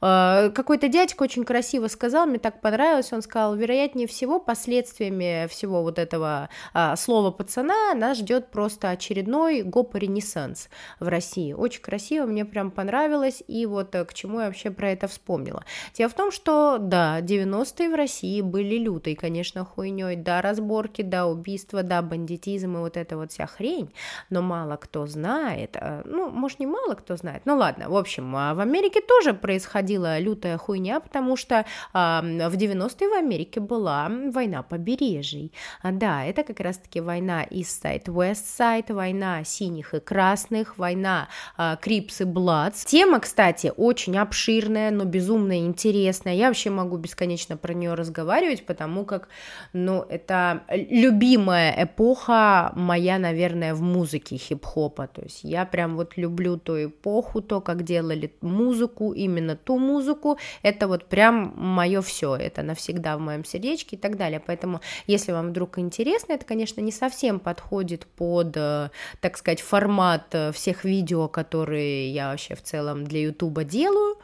Э, 0.00 0.50
какой-то 0.54 0.88
дядька 0.88 1.22
очень 1.22 1.44
красиво 1.44 1.88
сказал, 1.88 2.26
мне 2.26 2.38
так 2.38 2.60
понравилось, 2.60 3.12
он 3.12 3.22
сказал, 3.22 3.54
вероятнее 3.54 4.06
всего, 4.06 4.38
последствиями 4.56 5.46
всего 5.48 5.82
вот 5.82 5.98
этого 5.98 6.48
а, 6.72 6.96
слова 6.96 7.30
пацана 7.30 7.92
нас 7.94 8.16
ждет 8.18 8.50
просто 8.50 8.88
очередной 8.88 9.62
гоп-ренессанс 9.62 10.70
в 10.98 11.08
России. 11.08 11.52
Очень 11.52 11.82
красиво, 11.82 12.24
мне 12.24 12.46
прям 12.46 12.70
понравилось, 12.70 13.42
и 13.46 13.66
вот 13.66 13.94
э, 13.94 14.06
к 14.06 14.14
чему 14.14 14.40
я 14.40 14.46
вообще 14.46 14.70
про 14.70 14.90
это 14.90 15.08
вспомнила. 15.08 15.62
Дело 15.92 16.08
в 16.08 16.14
том, 16.14 16.30
что, 16.30 16.78
да, 16.80 17.20
90-е 17.20 17.90
в 17.90 17.94
России 17.94 18.40
были 18.40 18.78
лютой, 18.78 19.14
конечно, 19.14 19.62
хуйней, 19.66 20.16
да, 20.16 20.40
разборки, 20.40 21.02
да, 21.02 21.26
убийства, 21.26 21.82
да, 21.82 22.00
бандитизм 22.00 22.76
и 22.76 22.80
вот 22.80 22.96
эта 22.96 23.18
вот 23.18 23.32
вся 23.32 23.46
хрень, 23.46 23.92
но 24.30 24.40
мало 24.40 24.76
кто 24.76 25.06
знает, 25.06 25.76
э, 25.78 26.00
ну, 26.06 26.30
может, 26.30 26.60
не 26.60 26.66
мало 26.66 26.94
кто 26.94 27.16
знает, 27.16 27.42
ну 27.44 27.56
ладно, 27.56 27.90
в 27.90 27.96
общем, 27.96 28.34
а 28.34 28.54
в 28.54 28.60
Америке 28.60 29.02
тоже 29.02 29.34
происходила 29.34 30.18
лютая 30.18 30.56
хуйня, 30.56 31.00
потому 31.00 31.36
что 31.36 31.56
э, 31.56 31.64
в 31.92 32.54
90-е 32.56 33.08
в 33.10 33.18
Америке 33.18 33.60
была 33.60 34.08
война 34.08 34.45
побережий. 34.62 35.52
А, 35.82 35.92
да, 35.92 36.24
это 36.24 36.42
как 36.42 36.60
раз-таки 36.60 37.00
война 37.00 37.44
East 37.44 37.82
Side, 37.82 38.04
West 38.04 38.44
Side, 38.58 38.92
война 38.92 39.44
синих 39.44 39.94
и 39.94 40.00
красных, 40.00 40.78
война 40.78 41.28
э, 41.58 41.76
Crips 41.80 42.20
и 42.20 42.24
Bloods. 42.24 42.84
Тема, 42.84 43.20
кстати, 43.20 43.72
очень 43.76 44.16
обширная, 44.16 44.90
но 44.90 45.04
безумно 45.04 45.58
интересная. 45.58 46.34
Я 46.34 46.48
вообще 46.48 46.70
могу 46.70 46.96
бесконечно 46.96 47.56
про 47.56 47.74
нее 47.74 47.94
разговаривать, 47.94 48.66
потому 48.66 49.04
как, 49.04 49.28
ну, 49.72 50.02
это 50.02 50.62
любимая 50.70 51.84
эпоха 51.84 52.72
моя, 52.74 53.18
наверное, 53.18 53.74
в 53.74 53.82
музыке 53.82 54.36
хип-хопа. 54.36 55.06
То 55.06 55.22
есть 55.22 55.44
я 55.44 55.64
прям 55.64 55.96
вот 55.96 56.16
люблю 56.16 56.56
ту 56.56 56.86
эпоху, 56.86 57.40
то, 57.42 57.60
как 57.60 57.82
делали 57.82 58.32
музыку 58.40 59.12
именно 59.12 59.56
ту 59.56 59.78
музыку, 59.78 60.38
это 60.62 60.88
вот 60.88 61.06
прям 61.06 61.54
мое 61.56 62.02
все, 62.02 62.36
это 62.36 62.62
навсегда 62.62 63.16
в 63.16 63.20
моем 63.20 63.44
сердечке 63.44 63.96
и 63.96 63.98
так 63.98 64.16
далее. 64.16 64.35
Поэтому, 64.44 64.80
если 65.06 65.32
вам 65.32 65.50
вдруг 65.50 65.78
интересно, 65.78 66.32
это, 66.32 66.44
конечно, 66.44 66.80
не 66.80 66.92
совсем 66.92 67.40
подходит 67.40 68.06
под, 68.06 68.56
э, 68.56 68.90
так 69.20 69.36
сказать, 69.36 69.60
формат 69.60 70.26
э, 70.32 70.52
всех 70.52 70.84
видео, 70.84 71.28
которые 71.28 72.10
я 72.10 72.30
вообще 72.30 72.54
в 72.54 72.62
целом 72.62 73.04
для 73.04 73.22
Ютуба 73.22 73.64
делаю. 73.64 74.16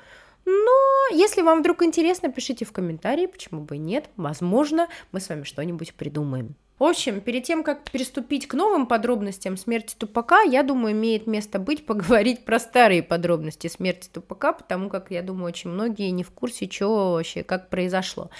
Но 0.44 1.16
если 1.16 1.42
вам 1.42 1.60
вдруг 1.60 1.82
интересно, 1.82 2.30
пишите 2.30 2.64
в 2.64 2.72
комментарии, 2.72 3.26
почему 3.26 3.60
бы 3.60 3.76
и 3.76 3.78
нет. 3.78 4.08
Возможно, 4.16 4.88
мы 5.12 5.20
с 5.20 5.28
вами 5.28 5.44
что-нибудь 5.44 5.94
придумаем. 5.94 6.56
В 6.78 6.84
общем, 6.84 7.20
перед 7.20 7.44
тем, 7.44 7.62
как 7.62 7.84
приступить 7.84 8.48
к 8.48 8.54
новым 8.54 8.86
подробностям 8.86 9.56
смерти 9.56 9.94
Тупака, 9.96 10.42
я 10.42 10.64
думаю, 10.64 10.94
имеет 10.94 11.28
место 11.28 11.60
быть 11.60 11.86
поговорить 11.86 12.44
про 12.44 12.58
старые 12.58 13.02
подробности 13.02 13.68
смерти 13.68 14.08
Тупака, 14.12 14.52
потому 14.52 14.88
как, 14.88 15.10
я 15.10 15.22
думаю, 15.22 15.46
очень 15.46 15.70
многие 15.70 16.10
не 16.10 16.24
в 16.24 16.30
курсе, 16.30 16.68
что 16.68 17.12
вообще, 17.12 17.44
как 17.44 17.68
произошло. 17.68 18.30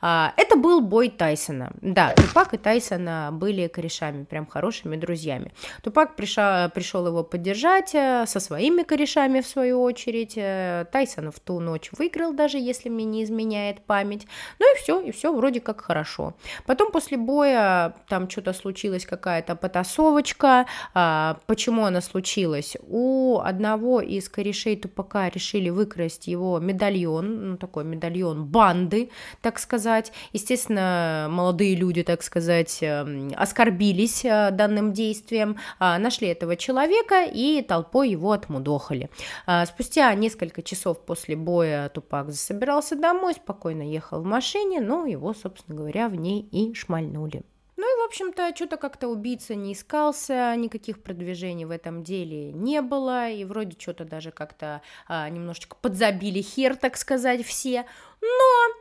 А, 0.00 0.32
это 0.36 0.56
был 0.56 0.80
бой 0.80 1.10
Тайсона. 1.10 1.72
Да, 1.82 2.14
Тупак 2.14 2.54
и 2.54 2.56
Тайсона 2.56 3.30
были 3.32 3.66
корешами, 3.66 4.24
прям 4.24 4.46
хорошими 4.46 4.96
друзьями. 4.96 5.52
Тупак 5.82 6.16
пришел, 6.16 6.70
пришел 6.70 7.06
его 7.06 7.22
поддержать 7.22 7.94
э, 7.94 8.24
со 8.26 8.40
своими 8.40 8.82
корешами, 8.82 9.42
в 9.42 9.46
свою 9.46 9.82
очередь. 9.82 10.34
Э, 10.36 10.86
Тайсон 10.90 11.30
в 11.30 11.40
ту 11.40 11.60
ночь 11.60 11.90
выиграл, 11.98 12.32
даже 12.32 12.58
если 12.58 12.88
мне 12.88 13.04
не 13.04 13.24
изменяет 13.24 13.82
память. 13.82 14.26
Ну 14.58 14.74
и 14.74 14.78
все, 14.78 15.00
и 15.00 15.10
все 15.10 15.34
вроде 15.34 15.60
как 15.60 15.82
хорошо. 15.82 16.34
Потом 16.64 16.90
после 16.92 17.18
боя 17.18 17.79
там 18.08 18.28
что-то 18.30 18.52
случилась 18.52 19.04
какая-то 19.04 19.56
потасовочка. 19.56 20.66
А, 20.94 21.38
почему 21.46 21.84
она 21.84 22.00
случилась? 22.00 22.76
У 22.82 23.38
одного 23.38 24.00
из 24.00 24.28
корешей 24.28 24.76
тупака 24.76 25.28
решили 25.28 25.70
выкрасть 25.70 26.26
его 26.26 26.58
медальон, 26.58 27.50
ну 27.50 27.56
такой 27.56 27.84
медальон 27.84 28.46
банды, 28.46 29.10
так 29.42 29.58
сказать. 29.58 30.12
Естественно, 30.32 31.28
молодые 31.30 31.74
люди, 31.74 32.02
так 32.02 32.22
сказать, 32.22 32.78
эм, 32.82 33.32
оскорбились 33.36 34.24
э, 34.24 34.50
данным 34.50 34.92
действием, 34.92 35.56
а, 35.78 35.98
нашли 35.98 36.28
этого 36.28 36.56
человека 36.56 37.24
и 37.24 37.62
толпой 37.62 38.10
его 38.10 38.32
отмудохали. 38.32 39.10
А, 39.46 39.66
спустя 39.66 40.12
несколько 40.14 40.62
часов 40.62 41.04
после 41.04 41.36
боя 41.36 41.88
Тупак 41.88 42.30
засобирался 42.30 42.96
домой, 42.96 43.34
спокойно 43.34 43.82
ехал 43.82 44.20
в 44.20 44.24
машине, 44.24 44.80
но 44.80 45.06
его, 45.06 45.34
собственно 45.34 45.76
говоря, 45.76 46.08
в 46.08 46.14
ней 46.14 46.40
и 46.40 46.74
шмальнули. 46.74 47.42
Ну 47.80 47.86
и, 47.86 48.02
в 48.02 48.04
общем-то, 48.04 48.54
что-то 48.54 48.76
как-то 48.76 49.08
убийца 49.08 49.54
не 49.54 49.72
искался, 49.72 50.54
никаких 50.54 51.02
продвижений 51.02 51.64
в 51.64 51.70
этом 51.70 52.04
деле 52.04 52.52
не 52.52 52.82
было, 52.82 53.30
и 53.30 53.42
вроде 53.46 53.74
что-то 53.80 54.04
даже 54.04 54.32
как-то 54.32 54.82
а, 55.08 55.26
немножечко 55.30 55.78
подзабили 55.80 56.42
хер, 56.42 56.76
так 56.76 56.98
сказать, 56.98 57.42
все. 57.42 57.86
Но 58.20 58.74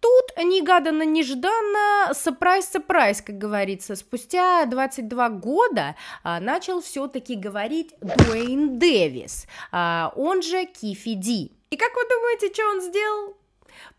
Тут 0.00 0.36
негаданно-нежданно, 0.36 2.12
сюрприз-сюрприз, 2.14 3.22
как 3.22 3.38
говорится, 3.38 3.94
спустя 3.94 4.66
22 4.66 5.28
года 5.30 5.94
а, 6.24 6.40
начал 6.40 6.82
все-таки 6.82 7.36
говорить 7.36 7.94
Дуэйн 8.00 8.80
Дэвис, 8.80 9.46
а, 9.70 10.12
он 10.16 10.42
же 10.42 10.64
Кифи 10.66 11.14
Ди. 11.14 11.52
И 11.70 11.76
как 11.76 11.94
вы 11.94 12.02
думаете, 12.08 12.52
что 12.52 12.68
он 12.70 12.80
сделал? 12.80 13.36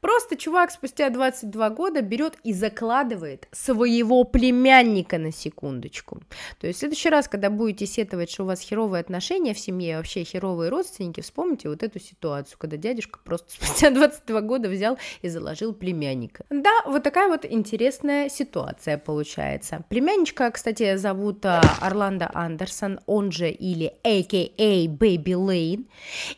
Просто 0.02 0.36
чувак 0.36 0.72
спустя 0.72 1.10
22 1.10 1.70
года 1.72 2.02
берет 2.02 2.38
и 2.44 2.54
закладывает 2.54 3.48
своего 3.52 4.24
племянника 4.24 5.18
на 5.18 5.32
секундочку. 5.32 6.22
То 6.60 6.68
есть 6.68 6.78
в 6.78 6.80
следующий 6.80 7.10
раз, 7.10 7.28
когда 7.28 7.50
будете 7.50 7.86
сетовать, 7.86 8.32
что 8.32 8.44
у 8.44 8.48
вас 8.48 8.62
херовые 8.62 9.02
отношения 9.02 9.54
в 9.54 9.60
семье, 9.60 9.98
вообще 9.98 10.24
херовые 10.24 10.70
родственники, 10.70 11.22
вспомните 11.22 11.70
вот 11.70 11.84
эту 11.84 12.00
ситуацию, 12.00 12.58
когда 12.60 12.78
дядюшка 12.78 13.20
просто 13.24 13.52
спустя 13.52 13.90
22 13.90 14.42
года 14.42 14.70
взял 14.70 14.98
и 15.22 15.30
заложил 15.30 15.74
племянника. 15.74 16.46
Да, 16.50 16.82
вот 16.86 17.04
такая 17.04 17.28
вот 17.28 17.46
интересная 17.46 18.30
ситуация 18.30 18.98
получается. 18.98 19.84
Племянничка, 19.90 20.52
кстати, 20.52 20.96
зовут 20.96 21.46
а, 21.46 21.62
Орландо 21.82 22.30
Андерсон, 22.34 23.00
он 23.06 23.32
же 23.32 23.50
или 23.50 23.94
a.k.a. 24.04 24.88
Baby 24.88 25.34
Lane. 25.34 25.86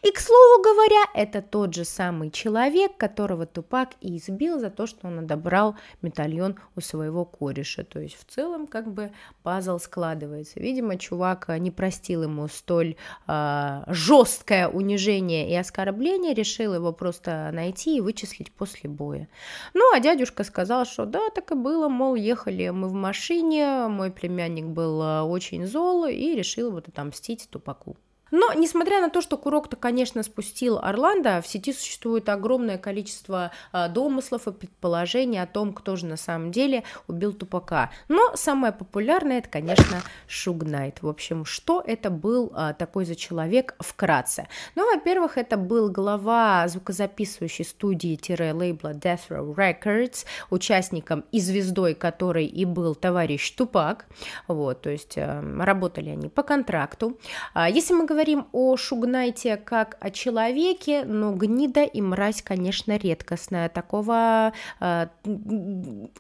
И, 0.02 0.12
к 0.12 0.20
слову 0.20 0.62
говоря, 0.64 1.06
это 1.14 1.42
тот 1.42 1.74
же 1.74 1.86
самый 1.86 2.32
человек, 2.32 2.98
которого 3.30 3.46
Тупак 3.46 3.90
и 4.02 4.18
избил 4.18 4.60
за 4.60 4.70
то, 4.70 4.88
что 4.88 5.08
он 5.08 5.20
одобрал 5.20 5.76
медальон 6.02 6.56
у 6.76 6.82
своего 6.82 7.26
кореша. 7.26 7.84
То 7.84 8.00
есть 8.00 8.16
в 8.16 8.26
целом 8.26 8.66
как 8.66 8.92
бы 8.92 9.12
пазл 9.44 9.78
складывается. 9.78 10.60
Видимо, 10.60 10.98
чувак 10.98 11.50
не 11.60 11.70
простил 11.70 12.24
ему 12.24 12.48
столь 12.48 12.96
э, 13.28 13.84
жесткое 13.88 14.68
унижение 14.68 15.50
и 15.50 15.56
оскорбление, 15.56 16.34
решил 16.34 16.74
его 16.74 16.92
просто 16.92 17.52
найти 17.54 17.98
и 17.98 18.02
вычислить 18.02 18.52
после 18.52 18.90
боя. 18.90 19.28
Ну, 19.76 19.84
а 19.94 20.00
дядюшка 20.00 20.44
сказал, 20.44 20.86
что 20.86 21.06
да, 21.06 21.30
так 21.30 21.52
и 21.52 21.56
было, 21.56 21.88
мол, 21.88 22.16
ехали 22.16 22.70
мы 22.70 22.88
в 22.88 22.94
машине, 22.94 23.88
мой 23.90 24.12
племянник 24.12 24.66
был 24.66 25.02
а, 25.02 25.24
очень 25.24 25.68
зол 25.68 26.06
и 26.06 26.36
решил 26.36 26.72
вот 26.72 26.88
отомстить 26.88 27.48
Тупаку. 27.52 27.96
Но, 28.32 28.54
несмотря 28.54 29.02
на 29.02 29.10
то, 29.10 29.22
что 29.22 29.38
курок-то, 29.38 29.76
конечно, 29.76 30.24
спустил 30.24 30.78
Орландо, 30.78 31.42
в 31.42 31.48
сети 31.48 31.74
существует 31.74 32.30
огромное 32.30 32.78
количество 32.78 33.52
а, 33.72 33.88
домыслов 33.88 34.48
и 34.48 34.52
предположений 34.52 35.42
о 35.42 35.48
том, 35.48 35.74
кто 35.74 35.96
же 35.96 36.06
на 36.06 36.18
самом 36.18 36.52
деле 36.52 36.84
убил 37.08 37.34
Тупака. 37.34 37.92
Но 38.08 38.36
самое 38.36 38.74
популярное, 38.74 39.40
это, 39.40 39.50
конечно, 39.50 40.02
Шуг 40.28 40.64
Найт. 40.64 41.02
В 41.02 41.08
общем, 41.08 41.46
что 41.46 41.84
это 41.86 42.10
был 42.10 42.52
а, 42.54 42.74
такой 42.74 43.06
за 43.06 43.16
человек 43.16 43.76
вкратце? 43.80 44.48
Ну, 44.76 44.94
во-первых, 44.94 45.38
это 45.38 45.58
был 45.58 45.90
глава 45.90 46.68
звукозаписывающей 46.68 47.66
студии-лейбла 47.66 48.94
Death 48.94 49.30
Row 49.30 49.56
Records, 49.56 50.26
участником 50.50 51.26
и 51.32 51.40
звездой 51.40 51.96
которой 51.96 52.46
и 52.46 52.66
был 52.66 52.96
товарищ 52.96 53.52
Тупак. 53.52 54.06
Вот, 54.48 54.82
то 54.82 54.90
есть 54.90 55.18
э, 55.18 55.42
работали 55.60 56.10
они 56.10 56.30
по 56.30 56.44
контракту. 56.44 57.20
А, 57.54 57.70
если 57.70 57.94
мы 57.94 58.06
говорим 58.06 58.19
о 58.52 58.78
Шугнайте 58.78 59.58
как 59.58 59.98
о 60.00 60.10
человеке, 60.12 61.04
но 61.06 61.34
гнида 61.34 61.84
и 61.84 62.02
мразь, 62.02 62.42
конечно, 62.42 62.98
редкостная. 62.98 63.70
Такого 63.70 64.54
э, 64.80 65.08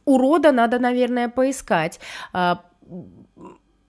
урода 0.06 0.52
надо, 0.52 0.80
наверное, 0.80 1.30
поискать. 1.30 2.00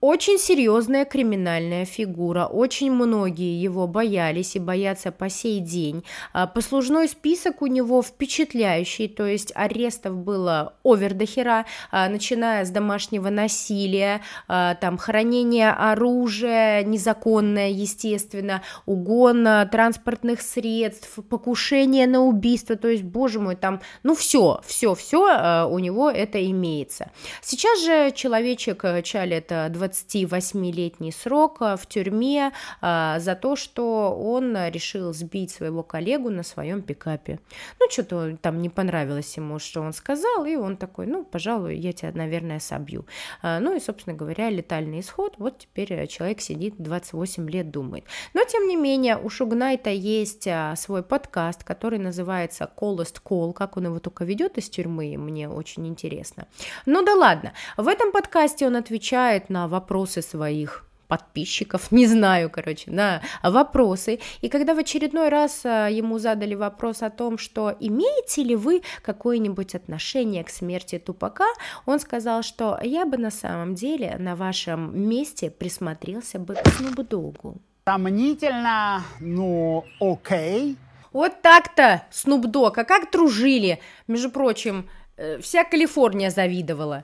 Очень 0.01 0.39
серьезная 0.39 1.05
криминальная 1.05 1.85
фигура, 1.85 2.45
очень 2.45 2.91
многие 2.91 3.61
его 3.61 3.85
боялись 3.85 4.55
и 4.55 4.59
боятся 4.59 5.11
по 5.11 5.29
сей 5.29 5.59
день. 5.59 6.03
А, 6.33 6.47
послужной 6.47 7.07
список 7.07 7.61
у 7.61 7.67
него 7.67 8.01
впечатляющий, 8.01 9.07
то 9.07 9.27
есть 9.27 9.51
арестов 9.53 10.15
было 10.15 10.73
овер 10.83 11.13
до 11.13 11.27
хера, 11.27 11.67
а, 11.91 12.09
начиная 12.09 12.65
с 12.65 12.71
домашнего 12.71 13.29
насилия, 13.29 14.21
а, 14.47 14.73
там 14.73 14.97
хранение 14.97 15.69
оружия 15.69 16.81
незаконное, 16.81 17.69
естественно, 17.69 18.63
угон 18.87 19.47
транспортных 19.71 20.41
средств, 20.41 21.19
покушение 21.29 22.07
на 22.07 22.21
убийство, 22.21 22.75
то 22.75 22.87
есть, 22.87 23.03
боже 23.03 23.39
мой, 23.39 23.55
там, 23.55 23.81
ну 24.01 24.15
все, 24.15 24.61
все, 24.65 24.95
все 24.95 25.67
у 25.69 25.77
него 25.77 26.09
это 26.09 26.43
имеется. 26.49 27.11
Сейчас 27.43 27.83
же 27.83 28.11
человечек 28.15 28.83
э, 28.83 29.03
чалит 29.03 29.51
20 29.69 29.90
28-летний 29.91 31.11
срок 31.11 31.57
э, 31.61 31.75
в 31.77 31.85
тюрьме 31.85 32.51
а, 32.81 33.19
за 33.19 33.35
то, 33.35 33.55
что 33.55 34.15
он 34.15 34.55
решил 34.69 35.13
сбить 35.13 35.51
своего 35.51 35.83
коллегу 35.83 36.29
на 36.29 36.43
своем 36.43 36.81
пикапе. 36.81 37.39
Ну, 37.79 37.89
что-то 37.89 38.37
там 38.41 38.61
не 38.61 38.69
понравилось 38.69 39.37
ему, 39.37 39.59
что 39.59 39.81
он 39.81 39.93
сказал, 39.93 40.45
и 40.45 40.55
он 40.55 40.77
такой, 40.77 41.07
ну, 41.07 41.23
пожалуй, 41.23 41.75
я 41.75 41.93
тебя, 41.93 42.11
наверное, 42.13 42.59
собью. 42.59 43.05
А, 43.41 43.59
ну 43.59 43.75
и, 43.75 43.79
собственно 43.79 44.15
говоря, 44.15 44.49
летальный 44.49 44.99
исход. 44.99 45.35
Вот 45.37 45.59
теперь 45.59 45.93
э, 45.93 46.07
человек 46.07 46.41
сидит 46.41 46.75
28 46.77 47.49
лет, 47.49 47.71
думает. 47.71 48.05
Но, 48.33 48.43
тем 48.43 48.67
не 48.67 48.75
менее, 48.75 49.17
у 49.17 49.29
Шугнайта 49.29 49.89
есть 49.89 50.47
свой 50.75 51.03
подкаст, 51.03 51.63
который 51.63 51.99
называется 51.99 52.69
Coldest 52.75 53.21
Call, 53.23 53.53
как 53.53 53.77
он 53.77 53.85
его 53.85 53.99
только 53.99 54.25
ведет 54.25 54.57
из 54.57 54.69
тюрьмы, 54.69 55.17
мне 55.17 55.49
очень 55.49 55.87
интересно. 55.87 56.47
Ну 56.85 57.03
да 57.03 57.13
ладно, 57.15 57.53
в 57.77 57.87
этом 57.87 58.11
подкасте 58.11 58.67
он 58.67 58.75
отвечает 58.75 59.49
на 59.49 59.67
вопросы 59.67 59.80
вопросы 59.81 60.21
своих 60.21 60.85
подписчиков, 61.07 61.91
не 61.91 62.07
знаю, 62.07 62.49
короче, 62.49 62.91
на 62.91 63.21
вопросы. 63.43 64.19
И 64.43 64.49
когда 64.49 64.73
в 64.73 64.77
очередной 64.77 65.29
раз 65.29 65.65
а, 65.65 65.89
ему 65.89 66.19
задали 66.19 66.55
вопрос 66.55 67.01
о 67.01 67.09
том, 67.09 67.37
что 67.37 67.75
имеете 67.81 68.43
ли 68.43 68.55
вы 68.55 68.81
какое-нибудь 69.01 69.75
отношение 69.75 70.43
к 70.43 70.49
смерти 70.49 70.99
Тупака, 70.99 71.47
он 71.85 71.99
сказал, 71.99 72.43
что 72.43 72.79
я 72.81 73.05
бы 73.05 73.17
на 73.17 73.31
самом 73.31 73.75
деле 73.75 74.15
на 74.19 74.35
вашем 74.35 74.97
месте 75.09 75.49
присмотрелся 75.49 76.39
бы 76.39 76.55
к 76.55 76.67
Снубдогу. 76.69 77.57
Сомнительно, 77.85 79.03
ну, 79.19 79.83
окей. 79.99 80.77
Вот 81.11 81.41
так-то, 81.41 82.03
Снупдог, 82.11 82.77
а 82.77 82.83
как 82.85 83.11
дружили? 83.11 83.79
Между 84.07 84.29
прочим, 84.29 84.87
э, 85.17 85.39
вся 85.39 85.65
Калифорния 85.65 86.29
завидовала. 86.29 87.03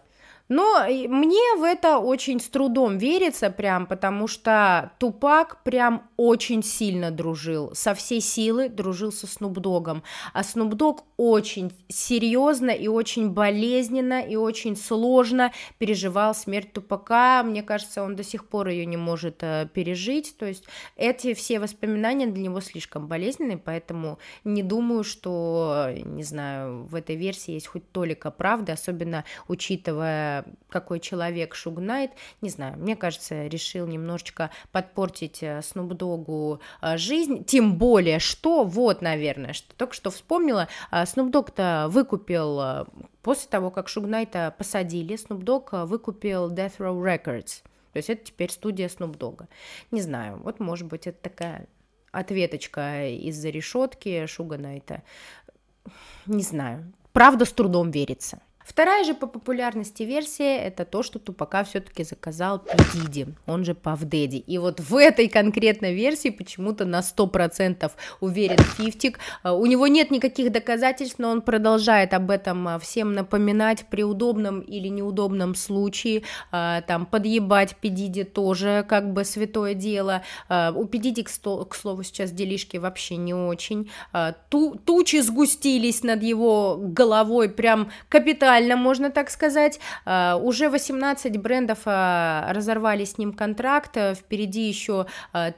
Но 0.49 0.85
мне 0.87 1.55
в 1.57 1.63
это 1.63 1.99
очень 1.99 2.39
с 2.39 2.47
трудом 2.47 2.97
верится 2.97 3.49
прям, 3.49 3.85
потому 3.85 4.27
что 4.27 4.91
Тупак 4.97 5.63
прям 5.63 6.03
очень 6.15 6.63
сильно 6.63 7.11
дружил, 7.11 7.71
со 7.73 7.93
всей 7.93 8.21
силы 8.21 8.69
дружил 8.69 9.11
со 9.11 9.27
Снупдогом, 9.27 10.03
а 10.33 10.43
Снупдог 10.43 11.03
очень 11.17 11.73
серьезно 11.89 12.69
и 12.69 12.87
очень 12.87 13.29
болезненно 13.29 14.21
и 14.21 14.35
очень 14.35 14.77
сложно 14.77 15.51
переживал 15.79 16.33
смерть 16.33 16.71
Тупака, 16.71 17.43
мне 17.43 17.61
кажется, 17.61 18.03
он 18.03 18.15
до 18.15 18.23
сих 18.23 18.47
пор 18.47 18.69
ее 18.69 18.85
не 18.85 18.97
может 18.97 19.39
э, 19.41 19.67
пережить, 19.73 20.35
то 20.37 20.45
есть 20.45 20.63
эти 20.95 21.33
все 21.33 21.59
воспоминания 21.59 22.27
для 22.27 22.43
него 22.43 22.61
слишком 22.61 23.07
болезненные, 23.07 23.57
поэтому 23.57 24.17
не 24.43 24.63
думаю, 24.63 25.03
что, 25.03 25.89
не 26.05 26.23
знаю, 26.23 26.85
в 26.85 26.95
этой 26.95 27.15
версии 27.15 27.51
есть 27.51 27.67
хоть 27.67 27.91
толика 27.91 28.31
правды, 28.31 28.71
особенно 28.71 29.25
учитывая 29.47 30.36
какой 30.69 30.99
человек 30.99 31.55
Шугнайт, 31.55 32.11
не 32.41 32.49
знаю, 32.49 32.77
мне 32.77 32.95
кажется, 32.95 33.47
решил 33.47 33.87
немножечко 33.87 34.51
подпортить 34.71 35.43
Снупдогу 35.61 36.61
э, 36.81 36.93
э, 36.93 36.97
жизнь, 36.97 37.43
тем 37.45 37.77
более, 37.77 38.19
что, 38.19 38.63
вот, 38.63 39.01
наверное, 39.01 39.53
что 39.53 39.73
только 39.75 39.93
что 39.93 40.11
вспомнила, 40.11 40.67
Снупдог-то 41.05 41.85
э, 41.87 41.91
выкупил, 41.91 42.87
после 43.21 43.49
того, 43.49 43.71
как 43.71 43.87
Шугнайта 43.87 44.53
посадили, 44.57 45.15
Снупдог 45.15 45.73
выкупил 45.73 46.51
Death 46.51 46.77
Row 46.77 47.01
Records, 47.01 47.63
то 47.93 47.97
есть 47.97 48.09
это 48.09 48.25
теперь 48.25 48.51
студия 48.51 48.89
Снупдога. 48.89 49.47
Не 49.91 50.01
знаю, 50.01 50.39
вот, 50.43 50.59
может 50.59 50.87
быть, 50.87 51.07
это 51.07 51.17
такая 51.21 51.67
ответочка 52.11 53.07
из-за 53.09 53.49
решетки 53.49 54.25
Шуганайта. 54.25 55.03
Не 56.25 56.43
знаю. 56.43 56.91
Правда, 57.13 57.45
с 57.45 57.51
трудом 57.51 57.91
верится. 57.91 58.39
Вторая 58.67 59.05
же 59.05 59.13
по 59.13 59.27
популярности 59.27 60.03
версия 60.03 60.57
это 60.57 60.83
то, 60.83 61.01
что 61.01 61.19
Тупака 61.19 61.63
все-таки 61.63 62.03
заказал 62.03 62.59
Пидиди, 62.59 63.27
он 63.45 63.63
же 63.63 63.73
Пав 63.73 64.01
Дэдди. 64.03 64.35
И 64.35 64.57
вот 64.57 64.81
в 64.81 64.97
этой 64.97 65.29
конкретной 65.29 65.95
версии 65.95 66.27
почему-то 66.27 66.83
на 66.83 66.99
100% 66.99 67.89
уверен 68.19 68.57
Фифтик. 68.57 69.19
А, 69.41 69.53
у 69.53 69.65
него 69.65 69.87
нет 69.87 70.11
никаких 70.11 70.51
доказательств, 70.51 71.17
но 71.17 71.29
он 71.29 71.43
продолжает 71.43 72.13
об 72.13 72.29
этом 72.29 72.67
а, 72.67 72.77
всем 72.77 73.13
напоминать 73.13 73.85
при 73.89 74.03
удобном 74.03 74.59
или 74.59 74.89
неудобном 74.89 75.55
случае. 75.55 76.23
А, 76.51 76.81
там 76.81 77.05
подъебать 77.05 77.77
Пидиди 77.77 78.25
тоже 78.25 78.85
как 78.89 79.13
бы 79.13 79.23
святое 79.23 79.75
дело. 79.75 80.23
У 80.49 80.85
Пидиди, 80.85 81.23
к 81.23 81.29
слову, 81.29 82.03
сейчас 82.03 82.31
делишки 82.31 82.75
вообще 82.75 83.15
не 83.15 83.33
очень. 83.33 83.89
Тучи 84.49 85.21
сгустились 85.21 86.03
над 86.03 86.21
его 86.21 86.77
головой, 86.77 87.49
прям 87.49 87.91
капитально 88.09 88.56
официально, 88.57 88.75
можно 88.75 89.09
так 89.09 89.29
сказать. 89.29 89.79
А, 90.05 90.35
уже 90.35 90.69
18 90.69 91.37
брендов 91.37 91.79
а, 91.85 92.51
разорвали 92.53 93.05
с 93.05 93.17
ним 93.17 93.33
контракт, 93.33 93.97
а, 93.97 94.13
впереди 94.13 94.67
еще 94.67 95.05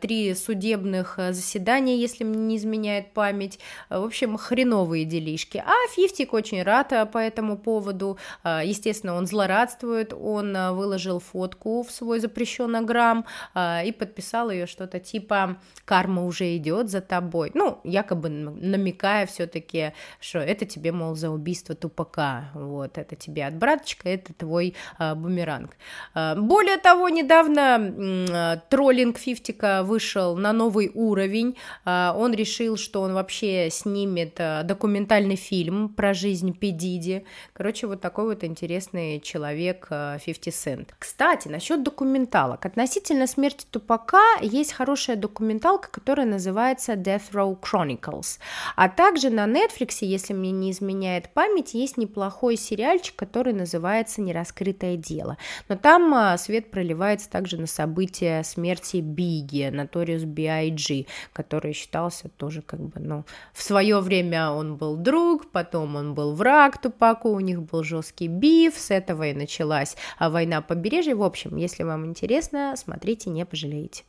три 0.02 0.36
судебных 0.36 1.20
заседания, 1.32 1.98
если 1.98 2.24
мне 2.24 2.38
не 2.38 2.58
изменяет 2.58 3.14
память. 3.14 3.60
В 3.90 4.04
общем, 4.04 4.38
хреновые 4.38 5.06
делишки. 5.06 5.64
А 5.66 5.74
Фифтик 5.96 6.34
очень 6.34 6.64
рад 6.64 6.90
по 7.12 7.18
этому 7.18 7.58
поводу. 7.58 8.18
Естественно, 8.44 9.16
он 9.16 9.28
злорадствует, 9.28 10.14
он 10.14 10.54
выложил 10.76 11.20
фотку 11.20 11.84
в 11.84 11.92
свой 11.92 12.20
запрещенограмм 12.20 13.26
и 13.58 13.96
подписал 13.98 14.50
ее 14.50 14.68
что-то 14.68 15.00
типа 15.00 15.58
«Карма 15.86 16.26
уже 16.26 16.56
идет 16.58 16.90
за 16.90 17.02
тобой». 17.02 17.52
Ну, 17.54 17.80
якобы 17.84 18.30
намекая 18.30 19.26
все-таки, 19.26 19.94
что 20.20 20.40
это 20.40 20.66
тебе, 20.66 20.92
мол, 20.92 21.16
за 21.16 21.30
убийство 21.30 21.76
тупака. 21.76 22.50
Вот 22.54 22.89
вот 22.90 22.98
это 22.98 23.16
тебе 23.16 23.46
от 23.46 23.56
браточка, 23.56 24.10
это 24.10 24.34
твой 24.34 24.76
э, 25.00 25.16
бумеранг. 25.16 25.78
Э, 26.16 26.36
более 26.36 26.78
того, 26.78 27.10
недавно 27.10 27.78
э, 27.80 28.60
троллинг 28.70 29.18
Фифтика 29.18 29.84
вышел 29.84 30.36
на 30.36 30.54
новый 30.54 30.92
уровень, 30.94 31.56
э, 31.86 32.12
он 32.16 32.34
решил, 32.34 32.78
что 32.78 33.02
он 33.02 33.14
вообще 33.14 33.70
снимет 33.70 34.36
э, 34.40 34.64
документальный 34.64 35.36
фильм 35.36 35.90
про 35.90 36.14
жизнь 36.14 36.54
Педиди, 36.54 37.26
короче, 37.54 37.88
вот 37.88 38.02
такой 38.02 38.26
вот 38.26 38.44
интересный 38.44 39.20
человек 39.20 39.88
э, 39.90 40.18
50 40.26 40.54
Cent. 40.54 40.88
Кстати, 40.98 41.48
насчет 41.48 41.84
документалок, 41.84 42.66
относительно 42.66 43.28
смерти 43.28 43.66
Тупака 43.70 44.40
есть 44.42 44.74
хорошая 44.74 45.16
документалка, 45.16 45.90
которая 45.92 46.26
называется 46.26 46.94
Death 46.94 47.32
Row 47.34 47.58
Chronicles, 47.60 48.40
а 48.76 48.90
также 48.90 49.30
на 49.30 49.46
Netflix, 49.46 49.98
если 50.02 50.34
мне 50.34 50.52
не 50.52 50.72
изменяет 50.72 51.30
память, 51.34 51.74
есть 51.74 51.98
неплохой 51.98 52.58
сериал 52.58 52.79
сериальчик, 52.80 53.16
который 53.16 53.52
называется 53.52 54.22
«Нераскрытое 54.22 54.96
дело». 54.96 55.38
Но 55.68 55.76
там 55.76 56.14
а, 56.14 56.38
свет 56.38 56.72
проливается 56.72 57.30
также 57.30 57.58
на 57.58 57.68
события 57.68 58.42
смерти 58.44 58.98
Биги, 58.98 59.70
Notorious 59.70 60.26
B.I.G., 60.26 61.06
который 61.34 61.74
считался 61.74 62.30
тоже 62.30 62.62
как 62.62 62.80
бы, 62.80 63.02
ну, 63.02 63.26
в 63.54 63.62
свое 63.62 64.00
время 64.00 64.52
он 64.52 64.78
был 64.78 64.96
друг, 64.96 65.52
потом 65.52 65.98
он 65.98 66.14
был 66.14 66.34
враг 66.34 66.82
Тупаку, 66.82 67.30
у 67.30 67.42
них 67.42 67.62
был 67.64 67.84
жесткий 67.84 68.30
биф, 68.30 68.78
с 68.78 68.92
этого 68.92 69.28
и 69.28 69.34
началась 69.34 69.98
а, 70.18 70.30
война 70.30 70.62
побережья. 70.62 71.16
В 71.16 71.24
общем, 71.24 71.58
если 71.58 71.84
вам 71.84 72.06
интересно, 72.06 72.76
смотрите, 72.78 73.30
не 73.30 73.46
пожалеете. 73.46 74.04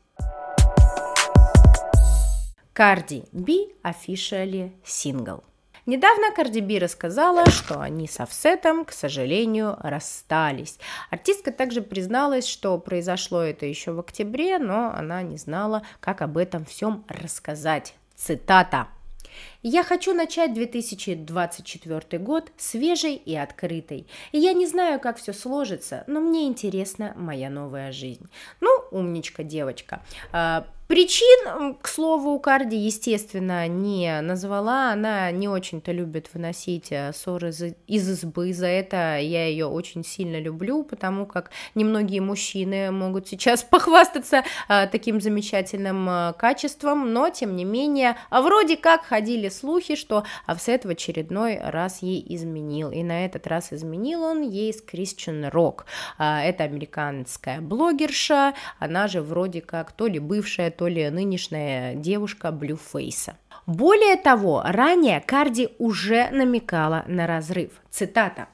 Cardi 2.72 3.24
B 3.32 3.72
officially 3.82 4.70
single. 4.84 5.49
Недавно 5.86 6.32
Карди 6.32 6.60
Би 6.60 6.78
рассказала, 6.78 7.46
что 7.46 7.80
они 7.80 8.06
с 8.06 8.20
Офсетом, 8.20 8.84
к 8.84 8.92
сожалению, 8.92 9.76
расстались. 9.80 10.78
Артистка 11.10 11.52
также 11.52 11.80
призналась, 11.82 12.46
что 12.46 12.78
произошло 12.78 13.42
это 13.42 13.66
еще 13.66 13.92
в 13.92 14.00
октябре, 14.00 14.58
но 14.58 14.92
она 14.94 15.22
не 15.22 15.36
знала, 15.36 15.82
как 16.00 16.22
об 16.22 16.36
этом 16.36 16.64
всем 16.64 17.04
рассказать. 17.08 17.94
Цитата. 18.14 18.88
Я 19.62 19.82
хочу 19.84 20.14
начать 20.14 20.54
2024 20.54 22.22
год 22.22 22.50
свежей 22.56 23.14
и 23.14 23.36
открытой. 23.36 24.06
И 24.32 24.38
я 24.38 24.52
не 24.52 24.66
знаю, 24.66 25.00
как 25.00 25.18
все 25.18 25.32
сложится, 25.32 26.04
но 26.06 26.20
мне 26.20 26.46
интересна 26.46 27.12
моя 27.16 27.50
новая 27.50 27.92
жизнь. 27.92 28.28
Ну, 28.60 28.70
умничка 28.90 29.42
девочка. 29.42 30.02
А, 30.90 31.00
Причин, 31.00 31.76
к 31.80 31.86
слову, 31.86 32.38
Карди, 32.40 32.76
естественно, 32.76 33.68
не 33.68 34.20
назвала. 34.22 34.92
Она 34.92 35.30
не 35.30 35.48
очень-то 35.48 35.92
любит 35.92 36.28
выносить 36.34 36.90
э, 36.90 37.12
ссоры 37.12 37.50
из, 37.86 38.08
избы. 38.08 38.52
За 38.52 38.66
это 38.66 39.18
я 39.18 39.46
ее 39.46 39.66
очень 39.66 40.04
сильно 40.04 40.40
люблю, 40.40 40.82
потому 40.82 41.26
как 41.26 41.50
немногие 41.76 42.20
мужчины 42.20 42.90
могут 42.90 43.28
сейчас 43.28 43.62
похвастаться 43.70 44.42
а, 44.68 44.86
таким 44.88 45.20
замечательным 45.20 46.08
а, 46.08 46.32
качеством, 46.32 47.12
но, 47.12 47.30
тем 47.30 47.54
не 47.54 47.64
менее, 47.64 48.16
а 48.28 48.42
вроде 48.42 48.76
как 48.76 49.04
ходили 49.04 49.48
слухи, 49.48 49.94
что 49.94 50.24
Офсет 50.46 50.84
в 50.84 50.88
очередной 50.88 51.60
раз 51.62 52.02
ей 52.02 52.24
изменил. 52.34 52.90
И 52.90 53.04
на 53.04 53.24
этот 53.24 53.46
раз 53.46 53.72
изменил 53.72 54.22
он 54.22 54.42
ей 54.42 54.72
с 54.72 54.82
Кристиан 54.82 55.46
Рок. 55.50 55.86
А, 56.18 56.42
это 56.42 56.64
американская 56.64 57.60
блогерша, 57.60 58.54
она 58.80 59.06
же 59.06 59.22
вроде 59.22 59.60
как 59.60 59.92
то 59.92 60.08
ли 60.08 60.18
бывшая, 60.18 60.70
то 60.80 60.88
ли 60.88 61.10
нынешняя 61.10 61.94
девушка 61.94 62.50
Блюфейса. 62.50 63.36
Более 63.66 64.16
того, 64.16 64.62
ранее 64.64 65.20
Карди 65.20 65.68
уже 65.78 66.30
намекала 66.30 67.04
на 67.06 67.26
разрыв. 67.26 67.72
Цитата. 67.90 68.48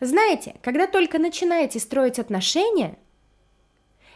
«Знаете, 0.00 0.54
когда 0.62 0.86
только 0.86 1.18
начинаете 1.18 1.78
строить 1.78 2.18
отношения, 2.18 2.96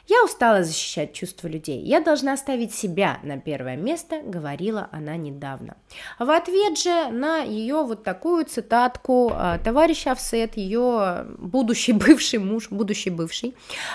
я 0.06 0.22
устала 0.22 0.62
защищать 0.62 1.14
чувства 1.14 1.48
людей. 1.48 1.80
Я 1.80 2.00
должна 2.00 2.36
ставить 2.36 2.74
себя 2.74 3.20
на 3.22 3.38
первое 3.38 3.76
место, 3.76 4.20
говорила 4.22 4.88
она 4.92 5.16
недавно. 5.16 5.76
В 6.18 6.30
ответ 6.30 6.78
же 6.78 7.08
на 7.08 7.38
ее 7.38 7.82
вот 7.82 8.04
такую 8.04 8.44
цитатку 8.44 9.30
а, 9.32 9.58
товарищ 9.58 10.06
Офсет, 10.06 10.58
ее 10.58 11.26
будущий 11.38 11.92
бывший 12.06 12.38
муж, 12.38 12.68
будущий 12.70 13.08
бывший, 13.08 13.54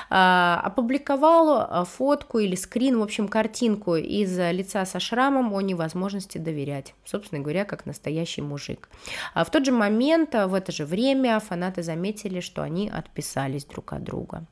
а, 0.09 0.59
опубликовал 0.63 1.67
а, 1.69 1.85
фотку 1.85 2.39
или 2.39 2.55
скрин, 2.55 2.97
в 2.97 3.03
общем, 3.03 3.27
картинку 3.27 3.95
из 3.95 4.35
лица 4.37 4.85
со 4.85 4.99
шрамом 4.99 5.53
о 5.53 5.61
невозможности 5.61 6.39
доверять. 6.39 6.95
Собственно 7.05 7.41
говоря, 7.41 7.65
как 7.65 7.85
настоящий 7.85 8.41
мужик. 8.41 8.89
В 9.35 9.45
тот 9.51 9.63
же 9.63 9.71
момент, 9.71 10.33
в 10.33 10.55
это 10.55 10.71
же 10.71 10.85
время 10.85 11.39
фанаты 11.39 11.83
заметили, 11.83 12.39
что 12.39 12.63
они 12.63 12.89
отписались 12.89 13.65
друг 13.65 13.93
от 13.93 14.03
друга. 14.03 14.45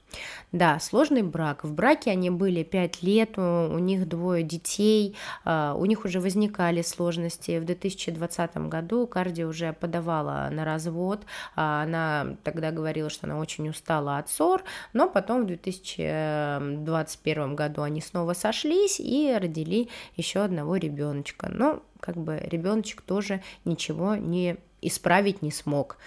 Да, 0.51 0.79
сложный 0.79 1.23
брак. 1.23 1.46
В 1.61 1.73
браке 1.73 2.11
они 2.11 2.29
были 2.29 2.63
пять 2.63 3.03
лет, 3.03 3.37
у, 3.37 3.77
них 3.79 4.07
двое 4.07 4.43
детей, 4.43 5.17
а, 5.45 5.75
у 5.75 5.85
них 5.85 6.05
уже 6.05 6.19
возникали 6.19 6.81
сложности. 6.81 7.59
В 7.59 7.65
2020 7.65 8.57
году 8.69 9.05
Карди 9.07 9.43
уже 9.43 9.73
подавала 9.73 10.49
на 10.51 10.65
развод. 10.65 11.25
А, 11.55 11.83
она 11.83 12.37
тогда 12.43 12.71
говорила, 12.71 13.09
что 13.09 13.27
она 13.27 13.39
очень 13.39 13.69
устала 13.69 14.17
от 14.17 14.29
ссор, 14.29 14.63
но 14.93 15.09
потом 15.09 15.43
в 15.43 15.47
2021 15.47 17.55
году 17.55 17.81
они 17.81 18.01
снова 18.01 18.33
сошлись 18.33 18.99
и 18.99 19.35
родили 19.39 19.87
еще 20.15 20.41
одного 20.41 20.75
ребеночка. 20.77 21.49
Но 21.49 21.81
как 21.99 22.17
бы 22.17 22.39
ребеночек 22.43 23.01
тоже 23.01 23.41
ничего 23.65 24.15
не 24.15 24.57
исправить 24.81 25.41
не 25.41 25.51
смог. 25.51 25.97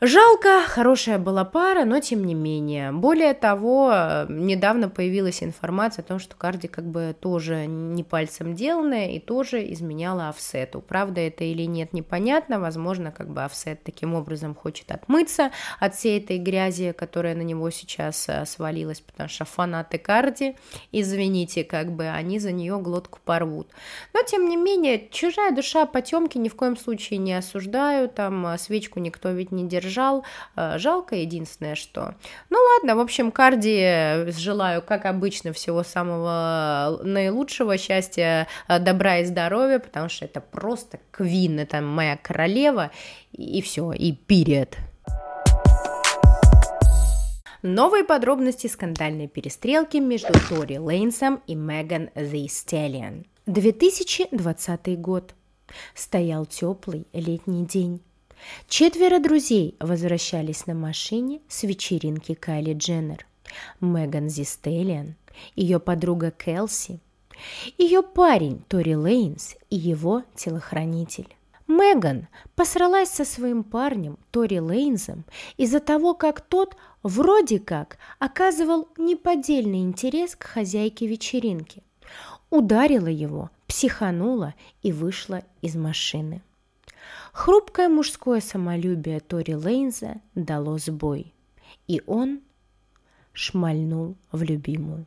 Жалко, 0.00 0.62
хорошая 0.68 1.18
была 1.18 1.44
пара, 1.44 1.84
но 1.84 1.98
тем 1.98 2.24
не 2.24 2.34
менее. 2.34 2.92
Более 2.92 3.34
того, 3.34 3.92
недавно 4.28 4.88
появилась 4.88 5.42
информация 5.42 6.04
о 6.04 6.06
том, 6.06 6.20
что 6.20 6.36
Карди 6.36 6.68
как 6.68 6.84
бы 6.84 7.16
тоже 7.18 7.66
не 7.66 8.04
пальцем 8.04 8.54
деланная 8.54 9.08
и 9.08 9.18
тоже 9.18 9.72
изменяла 9.72 10.28
офсету. 10.28 10.80
Правда 10.80 11.20
это 11.22 11.42
или 11.42 11.64
нет, 11.64 11.92
непонятно. 11.92 12.60
Возможно, 12.60 13.10
как 13.10 13.28
бы 13.30 13.42
офсет 13.42 13.82
таким 13.82 14.14
образом 14.14 14.54
хочет 14.54 14.92
отмыться 14.92 15.50
от 15.80 15.96
всей 15.96 16.20
этой 16.20 16.38
грязи, 16.38 16.92
которая 16.92 17.34
на 17.34 17.42
него 17.42 17.68
сейчас 17.70 18.28
э, 18.28 18.46
свалилась, 18.46 19.00
потому 19.00 19.28
что 19.28 19.46
фанаты 19.46 19.98
Карди, 19.98 20.54
извините, 20.92 21.64
как 21.64 21.90
бы 21.90 22.06
они 22.06 22.38
за 22.38 22.52
нее 22.52 22.78
глотку 22.78 23.18
порвут. 23.24 23.72
Но 24.14 24.22
тем 24.22 24.48
не 24.48 24.56
менее, 24.56 25.08
чужая 25.10 25.50
душа 25.50 25.86
потемки 25.86 26.38
ни 26.38 26.48
в 26.48 26.54
коем 26.54 26.76
случае 26.76 27.18
не 27.18 27.34
осуждаю, 27.34 28.08
там 28.08 28.46
э, 28.46 28.58
свечку 28.58 29.00
никто 29.00 29.30
ведь 29.32 29.50
не 29.50 29.66
держит 29.66 29.87
держал. 29.88 30.24
Э, 30.56 30.78
жалко 30.78 31.16
единственное, 31.16 31.74
что. 31.74 32.14
Ну 32.50 32.58
ладно, 32.74 32.96
в 32.96 33.00
общем, 33.00 33.32
Карди 33.32 34.30
желаю, 34.30 34.82
как 34.82 35.06
обычно, 35.06 35.52
всего 35.52 35.82
самого 35.82 37.00
наилучшего, 37.02 37.78
счастья, 37.78 38.46
э, 38.68 38.78
добра 38.78 39.18
и 39.18 39.24
здоровья, 39.24 39.78
потому 39.78 40.08
что 40.08 40.26
это 40.26 40.40
просто 40.40 41.00
квин, 41.10 41.58
это 41.58 41.80
моя 41.80 42.16
королева, 42.16 42.90
и 43.32 43.62
все, 43.62 43.92
и 43.92 44.12
период. 44.12 44.76
Новые 47.62 48.04
подробности 48.04 48.68
скандальной 48.68 49.26
перестрелки 49.26 49.96
между 49.96 50.32
Тори 50.48 50.78
Лейнсом 50.78 51.42
и 51.48 51.56
Меган 51.56 52.08
The 52.14 52.46
Stallion. 52.46 53.26
2020 53.46 55.00
год. 55.00 55.34
Стоял 55.94 56.46
теплый 56.46 57.06
летний 57.12 57.66
день. 57.66 58.00
Четверо 58.68 59.18
друзей 59.20 59.76
возвращались 59.80 60.66
на 60.66 60.74
машине 60.74 61.40
с 61.48 61.62
вечеринки 61.62 62.34
Кайли 62.34 62.74
Дженнер. 62.74 63.26
Меган 63.80 64.28
Зистелиан, 64.28 65.14
ее 65.56 65.80
подруга 65.80 66.30
Келси, 66.30 67.00
ее 67.76 68.02
парень 68.02 68.62
Тори 68.68 68.96
Лейнс 68.96 69.56
и 69.70 69.76
его 69.76 70.22
телохранитель. 70.34 71.34
Меган 71.66 72.28
посралась 72.54 73.10
со 73.10 73.24
своим 73.24 73.62
парнем 73.62 74.18
Тори 74.30 74.60
Лейнзом 74.60 75.24
из-за 75.58 75.80
того, 75.80 76.14
как 76.14 76.40
тот 76.40 76.76
вроде 77.02 77.58
как 77.58 77.98
оказывал 78.18 78.88
неподдельный 78.96 79.82
интерес 79.82 80.34
к 80.34 80.44
хозяйке 80.44 81.06
вечеринки. 81.06 81.82
Ударила 82.50 83.08
его, 83.08 83.50
психанула 83.66 84.54
и 84.82 84.92
вышла 84.92 85.42
из 85.60 85.76
машины. 85.76 86.42
Хрупкое 87.32 87.88
мужское 87.88 88.40
самолюбие 88.40 89.20
Тори 89.20 89.54
Лейнза 89.54 90.16
дало 90.34 90.78
сбой, 90.78 91.32
и 91.86 92.02
он 92.06 92.40
шмальнул 93.32 94.16
в 94.32 94.42
любимую 94.42 95.06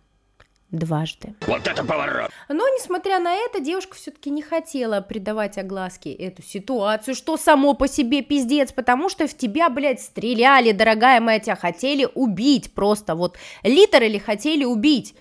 дважды. 0.72 1.36
Вот 1.46 1.68
это 1.68 1.84
поворот! 1.84 2.32
Но, 2.48 2.68
несмотря 2.70 3.20
на 3.20 3.34
это, 3.34 3.60
девушка 3.60 3.96
все-таки 3.96 4.30
не 4.30 4.42
хотела 4.42 5.02
придавать 5.02 5.58
огласке 5.58 6.14
эту 6.14 6.42
ситуацию, 6.42 7.14
что 7.14 7.38
само 7.38 7.74
по 7.74 7.88
себе 7.88 8.22
пиздец, 8.22 8.72
потому 8.72 9.10
что 9.10 9.28
в 9.28 9.36
тебя, 9.36 9.70
блядь, 9.70 10.02
стреляли, 10.02 10.72
дорогая 10.72 11.20
моя, 11.20 11.40
тебя 11.40 11.56
хотели 11.56 12.08
убить 12.16 12.74
просто, 12.74 13.16
вот, 13.16 13.38
литр 13.64 14.04
или 14.04 14.18
хотели 14.18 14.64
убить. 14.64 15.16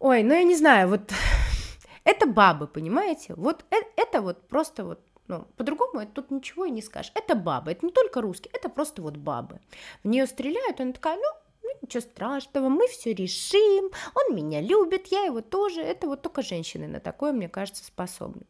Ой, 0.00 0.24
ну 0.24 0.34
я 0.34 0.42
не 0.42 0.56
знаю, 0.56 0.88
вот, 0.88 1.12
это 2.04 2.26
бабы, 2.26 2.66
понимаете? 2.66 3.34
Вот 3.36 3.64
это, 3.70 3.86
это 3.96 4.20
вот 4.20 4.48
просто 4.48 4.84
вот 4.84 5.00
ну, 5.28 5.46
по-другому 5.56 6.06
тут 6.06 6.30
ничего 6.30 6.64
и 6.64 6.70
не 6.70 6.82
скажешь. 6.82 7.12
Это 7.14 7.34
бабы, 7.34 7.72
это 7.72 7.86
не 7.86 7.92
только 7.92 8.20
русские, 8.20 8.50
это 8.52 8.68
просто 8.68 9.02
вот 9.02 9.16
бабы. 9.16 9.60
В 10.02 10.08
нее 10.08 10.26
стреляют, 10.26 10.80
она 10.80 10.92
такая, 10.92 11.16
ну, 11.16 11.22
ну, 11.62 11.70
ничего 11.82 12.00
страшного, 12.00 12.68
мы 12.68 12.88
все 12.88 13.14
решим, 13.14 13.90
он 14.14 14.34
меня 14.34 14.60
любит, 14.60 15.08
я 15.08 15.22
его 15.24 15.40
тоже. 15.40 15.80
Это 15.80 16.06
вот 16.06 16.22
только 16.22 16.42
женщины 16.42 16.88
на 16.88 17.00
такое, 17.00 17.32
мне 17.32 17.48
кажется, 17.48 17.84
способны. 17.84 18.42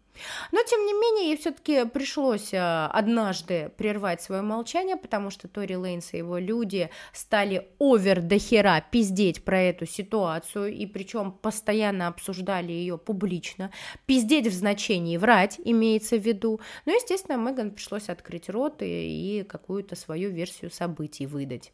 Но, 0.52 0.62
тем 0.62 0.84
не 0.86 0.92
менее, 0.92 1.28
ей 1.28 1.36
все-таки 1.36 1.84
пришлось 1.86 2.52
э, 2.52 2.86
однажды 2.86 3.72
прервать 3.76 4.22
свое 4.22 4.42
молчание, 4.42 4.96
потому 4.96 5.30
что 5.30 5.48
Тори 5.48 5.76
Лейнс 5.76 6.12
и 6.14 6.18
его 6.18 6.38
люди 6.38 6.90
стали 7.12 7.68
овер 7.78 8.20
до 8.20 8.38
хера 8.38 8.80
пиздеть 8.80 9.44
про 9.44 9.60
эту 9.60 9.86
ситуацию, 9.86 10.72
и 10.72 10.86
причем 10.86 11.32
постоянно 11.32 12.08
обсуждали 12.08 12.72
ее 12.72 12.98
публично. 12.98 13.70
Пиздеть 14.06 14.46
в 14.46 14.52
значении 14.52 15.16
врать 15.16 15.58
имеется 15.64 16.16
в 16.16 16.20
виду. 16.20 16.60
Но, 16.84 16.92
естественно, 16.92 17.36
Меган 17.36 17.70
пришлось 17.70 18.08
открыть 18.08 18.48
рот 18.48 18.82
и, 18.82 19.40
и 19.40 19.42
какую-то 19.44 19.96
свою 19.96 20.30
версию 20.30 20.70
событий 20.70 21.26
выдать. 21.26 21.72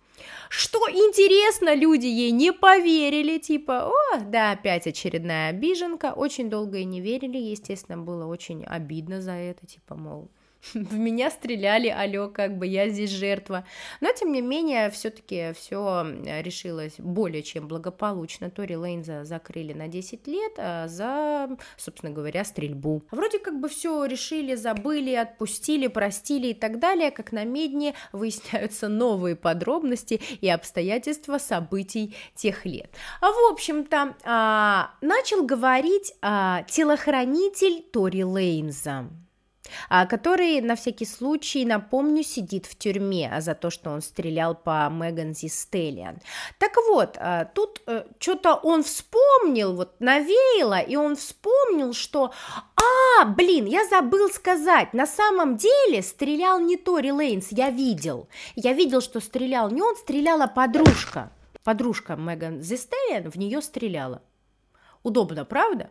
Что 0.48 0.79
интересно, 0.90 1.74
люди 1.74 2.07
ей 2.07 2.31
не 2.31 2.53
поверили, 2.53 3.38
типа, 3.38 3.90
о, 3.90 4.18
да, 4.20 4.53
опять 4.53 4.87
очередная 4.87 5.51
обиженка. 5.51 6.12
Очень 6.12 6.51
долго 6.51 6.79
и 6.79 6.85
не 6.85 7.01
верили, 7.01 7.38
естественно, 7.38 7.98
было 7.98 8.27
очень 8.29 8.64
обидно 8.64 9.21
за 9.21 9.33
это, 9.33 9.67
типа, 9.67 9.95
мол, 9.97 10.31
в 10.75 10.94
меня 10.94 11.31
стреляли, 11.31 11.88
алё, 11.88 12.29
как 12.29 12.59
бы 12.59 12.66
я 12.66 12.88
здесь 12.88 13.11
жертва. 13.11 13.64
Но, 14.01 14.12
тем 14.12 14.33
не 14.33 14.40
менее, 14.40 14.90
все 14.90 15.11
таки 15.11 15.53
все 15.55 16.07
решилось 16.40 16.94
более 16.99 17.42
чем 17.42 17.68
благополучно. 17.68 18.51
Тори 18.51 18.77
Лейнза 18.77 19.25
закрыли 19.25 19.73
на 19.73 19.88
10 19.88 20.27
лет 20.27 20.53
а 20.59 20.88
за, 20.88 21.57
собственно 21.77 22.12
говоря, 22.12 22.44
стрельбу. 22.44 23.03
Вроде 23.11 23.38
как 23.38 23.61
бы 23.61 23.68
все 23.68 24.05
решили, 24.05 24.55
забыли, 24.55 25.12
отпустили, 25.12 25.87
простили 25.87 26.49
и 26.49 26.55
так 26.55 26.79
далее, 26.79 27.11
как 27.11 27.33
на 27.33 27.44
медне 27.44 27.94
выясняются 28.12 28.88
новые 28.88 29.37
подробности 29.37 30.21
и 30.40 30.49
обстоятельства 30.49 31.38
событий 31.38 32.16
тех 32.35 32.64
лет. 32.64 32.90
А 33.21 33.31
в 33.31 33.53
общем-то, 33.53 34.16
а, 34.25 34.94
начал 35.01 35.44
говорить 35.44 36.12
а, 36.21 36.62
телохранитель 36.64 37.83
Тори 37.92 38.25
Лейнза. 38.25 39.09
А, 39.89 40.07
который, 40.07 40.61
на 40.61 40.77
всякий 40.77 41.07
случай, 41.07 41.65
напомню, 41.65 42.23
сидит 42.23 42.67
в 42.67 42.77
тюрьме 42.77 43.41
за 43.41 43.55
то, 43.55 43.71
что 43.71 43.91
он 43.91 44.03
стрелял 44.03 44.55
по 44.55 44.89
Меган 44.91 45.35
Зи 45.35 45.49
Стеллиан. 45.49 46.19
Так 46.59 46.73
вот, 46.89 47.17
а, 47.19 47.45
тут 47.45 47.83
э, 47.87 48.05
что-то 48.19 48.55
он 48.55 48.83
вспомнил, 48.83 49.75
вот 49.75 50.01
навеяло, 50.01 50.81
и 50.81 50.97
он 50.97 51.17
вспомнил, 51.17 51.93
что 51.93 52.33
«А, 52.77 53.25
блин, 53.25 53.67
я 53.67 53.87
забыл 53.87 54.29
сказать, 54.31 54.95
на 54.95 55.07
самом 55.07 55.57
деле 55.57 56.03
стрелял 56.03 56.61
не 56.61 56.77
Тори 56.77 57.13
Лейнс, 57.13 57.49
я 57.51 57.71
видел. 57.71 58.29
Я 58.55 58.73
видел, 58.73 59.01
что 59.01 59.21
стрелял 59.21 59.71
не 59.71 59.83
он, 59.83 59.97
стреляла 59.97 60.47
подружка. 60.47 61.31
Подружка 61.65 62.17
Меган 62.17 62.63
Зи 62.63 62.77
Стеллиан 62.77 63.31
в 63.31 63.37
нее 63.37 63.61
стреляла. 63.61 64.23
Удобно, 65.03 65.45
правда? 65.45 65.91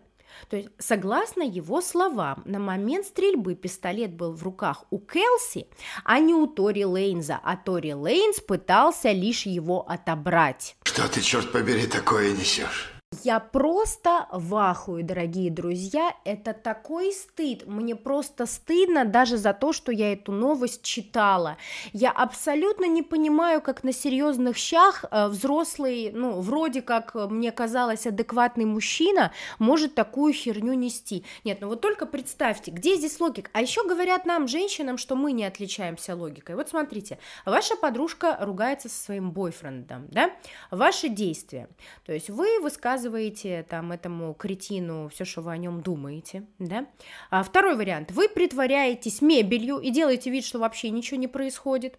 То 0.49 0.57
есть, 0.57 0.69
согласно 0.79 1.43
его 1.43 1.81
словам, 1.81 2.43
на 2.45 2.59
момент 2.59 3.05
стрельбы 3.05 3.55
пистолет 3.55 4.13
был 4.13 4.33
в 4.33 4.43
руках 4.43 4.85
у 4.89 4.99
Келси, 4.99 5.67
а 6.03 6.19
не 6.19 6.33
у 6.33 6.47
Тори 6.47 6.85
Лейнза, 6.85 7.39
а 7.43 7.57
Тори 7.57 7.93
Лейнс 7.93 8.39
пытался 8.39 9.11
лишь 9.11 9.45
его 9.45 9.87
отобрать. 9.89 10.75
Что 10.83 11.07
ты, 11.07 11.21
черт 11.21 11.51
побери, 11.51 11.87
такое 11.87 12.31
несешь? 12.31 12.96
Я 13.23 13.39
просто 13.39 14.27
в 14.31 14.55
ахуе, 14.55 15.03
дорогие 15.03 15.51
друзья, 15.51 16.13
это 16.23 16.53
такой 16.53 17.11
стыд, 17.11 17.67
мне 17.67 17.95
просто 17.95 18.45
стыдно 18.45 19.05
даже 19.05 19.37
за 19.37 19.53
то, 19.53 19.73
что 19.73 19.91
я 19.91 20.13
эту 20.13 20.31
новость 20.31 20.83
читала. 20.83 21.57
Я 21.93 22.11
абсолютно 22.11 22.85
не 22.85 23.03
понимаю, 23.03 23.61
как 23.61 23.83
на 23.83 23.91
серьезных 23.91 24.57
щах 24.57 25.05
э, 25.09 25.27
взрослый, 25.27 26.11
ну, 26.13 26.41
вроде 26.41 26.81
как 26.81 27.15
мне 27.15 27.51
казалось, 27.51 28.07
адекватный 28.07 28.65
мужчина 28.65 29.31
может 29.59 29.95
такую 29.95 30.33
херню 30.33 30.73
нести. 30.73 31.23
Нет, 31.43 31.59
ну 31.61 31.67
вот 31.67 31.81
только 31.81 32.05
представьте, 32.05 32.71
где 32.71 32.95
здесь 32.95 33.19
логика? 33.19 33.49
А 33.53 33.61
еще 33.61 33.87
говорят 33.87 34.25
нам, 34.25 34.47
женщинам, 34.47 34.97
что 34.97 35.15
мы 35.15 35.31
не 35.31 35.45
отличаемся 35.45 36.15
логикой. 36.15 36.55
Вот 36.55 36.69
смотрите, 36.69 37.19
ваша 37.45 37.75
подружка 37.75 38.37
ругается 38.41 38.89
со 38.89 39.03
своим 39.03 39.31
бойфрендом, 39.31 40.07
да? 40.09 40.31
Ваши 40.71 41.09
действия. 41.09 41.67
То 42.05 42.13
есть 42.13 42.29
вы 42.29 42.59
высказываете 42.59 43.16
рассказываете 43.17 43.65
там 43.69 43.91
этому 43.91 44.33
кретину 44.33 45.09
все, 45.09 45.25
что 45.25 45.41
вы 45.41 45.51
о 45.51 45.57
нем 45.57 45.81
думаете, 45.81 46.43
да. 46.59 46.85
А 47.29 47.43
второй 47.43 47.75
вариант. 47.75 48.11
Вы 48.11 48.29
притворяетесь 48.29 49.21
мебелью 49.21 49.79
и 49.79 49.89
делаете 49.89 50.29
вид, 50.29 50.45
что 50.45 50.59
вообще 50.59 50.89
ничего 50.89 51.19
не 51.19 51.27
происходит. 51.27 51.95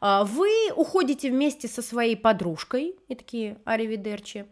А 0.00 0.24
вы 0.24 0.50
уходите 0.74 1.30
вместе 1.30 1.68
со 1.68 1.82
своей 1.82 2.16
подружкой, 2.16 2.96
и 3.08 3.14
такие 3.14 3.58
аривидерчи, 3.64 4.46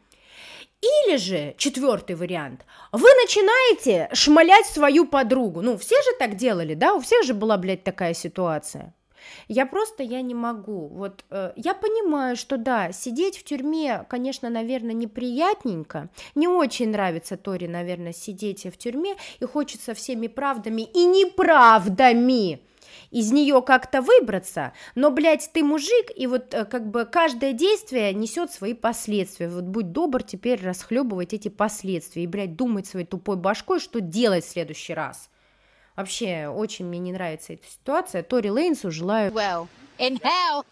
или 0.81 1.16
же, 1.16 1.55
четвертый 1.59 2.16
вариант, 2.16 2.64
вы 2.92 3.09
начинаете 3.23 4.09
шмалять 4.12 4.66
свою 4.66 5.07
подругу. 5.07 5.61
Ну, 5.62 5.77
все 5.77 5.97
же 5.97 6.11
так 6.18 6.37
делали, 6.37 6.75
да? 6.75 6.95
У 6.95 7.01
всех 7.01 7.25
же 7.25 7.35
была, 7.35 7.57
блядь, 7.57 7.85
такая 7.85 8.14
ситуация. 8.14 8.95
Я 9.49 9.67
просто, 9.67 10.03
я 10.03 10.23
не 10.23 10.35
могу. 10.35 10.89
Вот 10.89 11.25
э, 11.31 11.53
я 11.57 11.75
понимаю, 11.75 12.37
что 12.37 12.57
да, 12.57 12.93
сидеть 12.93 13.39
в 13.39 13.45
тюрьме, 13.45 14.05
конечно, 14.09 14.51
наверное, 14.51 14.95
неприятненько. 14.95 16.09
Не 16.35 16.49
очень 16.49 16.91
нравится 16.91 17.37
Тори, 17.37 17.69
наверное, 17.69 18.13
сидеть 18.13 18.65
в 18.65 18.77
тюрьме, 18.77 19.17
и 19.41 19.45
хочется 19.45 19.95
всеми 19.95 20.27
правдами 20.27 20.83
и 20.83 21.05
неправдами 21.05 22.61
из 23.11 23.31
нее 23.33 23.63
как-то 23.63 24.03
выбраться, 24.03 24.73
но, 24.95 25.11
блядь, 25.11 25.51
ты 25.53 25.63
мужик, 25.63 26.11
и 26.15 26.27
вот 26.27 26.55
э, 26.55 26.65
как 26.65 26.91
бы 26.91 27.05
каждое 27.05 27.53
действие 27.53 28.13
несет 28.15 28.51
свои 28.51 28.75
последствия. 28.75 29.49
Вот 29.49 29.65
будь 29.65 29.93
добр 29.93 30.23
теперь 30.23 30.63
расхлебывать 30.65 31.33
эти 31.33 31.49
последствия 31.49 32.25
и, 32.25 32.27
блядь, 32.27 32.57
думать 32.57 32.87
своей 32.87 33.07
тупой 33.07 33.37
башкой, 33.37 33.81
что 33.81 34.01
делать 34.01 34.45
в 34.45 34.51
следующий 34.51 34.95
раз. 34.95 35.31
Вообще, 35.97 36.49
очень 36.49 36.87
мне 36.87 36.99
не 36.99 37.13
нравится 37.13 37.53
эта 37.53 37.67
ситуация. 37.67 38.23
Тори 38.23 38.51
Лейнсу 38.51 38.91
желаю... 38.91 39.31
Well, 39.33 39.69
in 39.99 40.19
hell. 40.23 40.65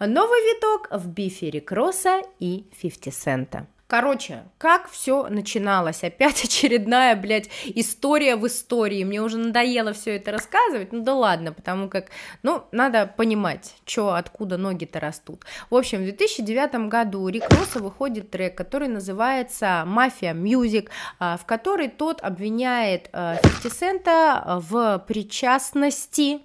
Новый 0.06 0.40
виток 0.40 0.88
в 0.90 1.08
бифе 1.08 1.50
Рикроса 1.50 2.22
и 2.40 2.64
50 2.80 3.14
Цента. 3.14 3.66
Короче, 3.90 4.44
как 4.58 4.88
все 4.88 5.26
начиналось? 5.28 6.04
Опять 6.04 6.44
очередная, 6.44 7.16
блядь, 7.16 7.50
история 7.64 8.36
в 8.36 8.46
истории. 8.46 9.02
Мне 9.02 9.20
уже 9.20 9.36
надоело 9.36 9.92
все 9.92 10.14
это 10.14 10.30
рассказывать. 10.30 10.92
Ну 10.92 11.02
да 11.02 11.12
ладно, 11.12 11.52
потому 11.52 11.88
как, 11.88 12.06
ну, 12.44 12.62
надо 12.70 13.12
понимать, 13.16 13.74
что, 13.84 14.14
откуда 14.14 14.58
ноги-то 14.58 15.00
растут. 15.00 15.42
В 15.70 15.74
общем, 15.74 15.98
в 15.98 16.02
2009 16.02 16.88
году 16.88 17.26
Рик 17.26 17.50
Росса 17.50 17.80
выходит 17.80 18.30
трек, 18.30 18.56
который 18.56 18.86
называется 18.86 19.82
«Мафия 19.84 20.34
Music», 20.34 20.88
а, 21.18 21.36
в 21.36 21.44
которой 21.44 21.88
тот 21.88 22.20
обвиняет 22.22 23.10
50 23.10 23.12
а, 23.12 23.70
Цента 23.70 24.60
в 24.68 25.04
причастности 25.08 26.42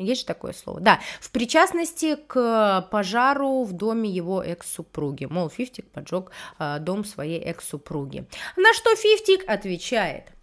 есть 0.00 0.22
же 0.22 0.26
такое 0.26 0.52
слово? 0.52 0.80
Да, 0.80 1.00
в 1.20 1.30
причастности 1.30 2.16
к 2.16 2.88
пожару 2.90 3.64
в 3.64 3.72
доме 3.72 4.10
его 4.10 4.42
экс-супруги. 4.42 5.26
Мол, 5.26 5.48
Фифтик 5.50 5.90
поджег 5.90 6.30
э, 6.58 6.78
дом 6.80 7.04
своей 7.04 7.40
экс-супруги. 7.40 8.26
На 8.56 8.72
что 8.74 8.94
Фифтик 8.94 9.44
отвечает. 9.48 10.35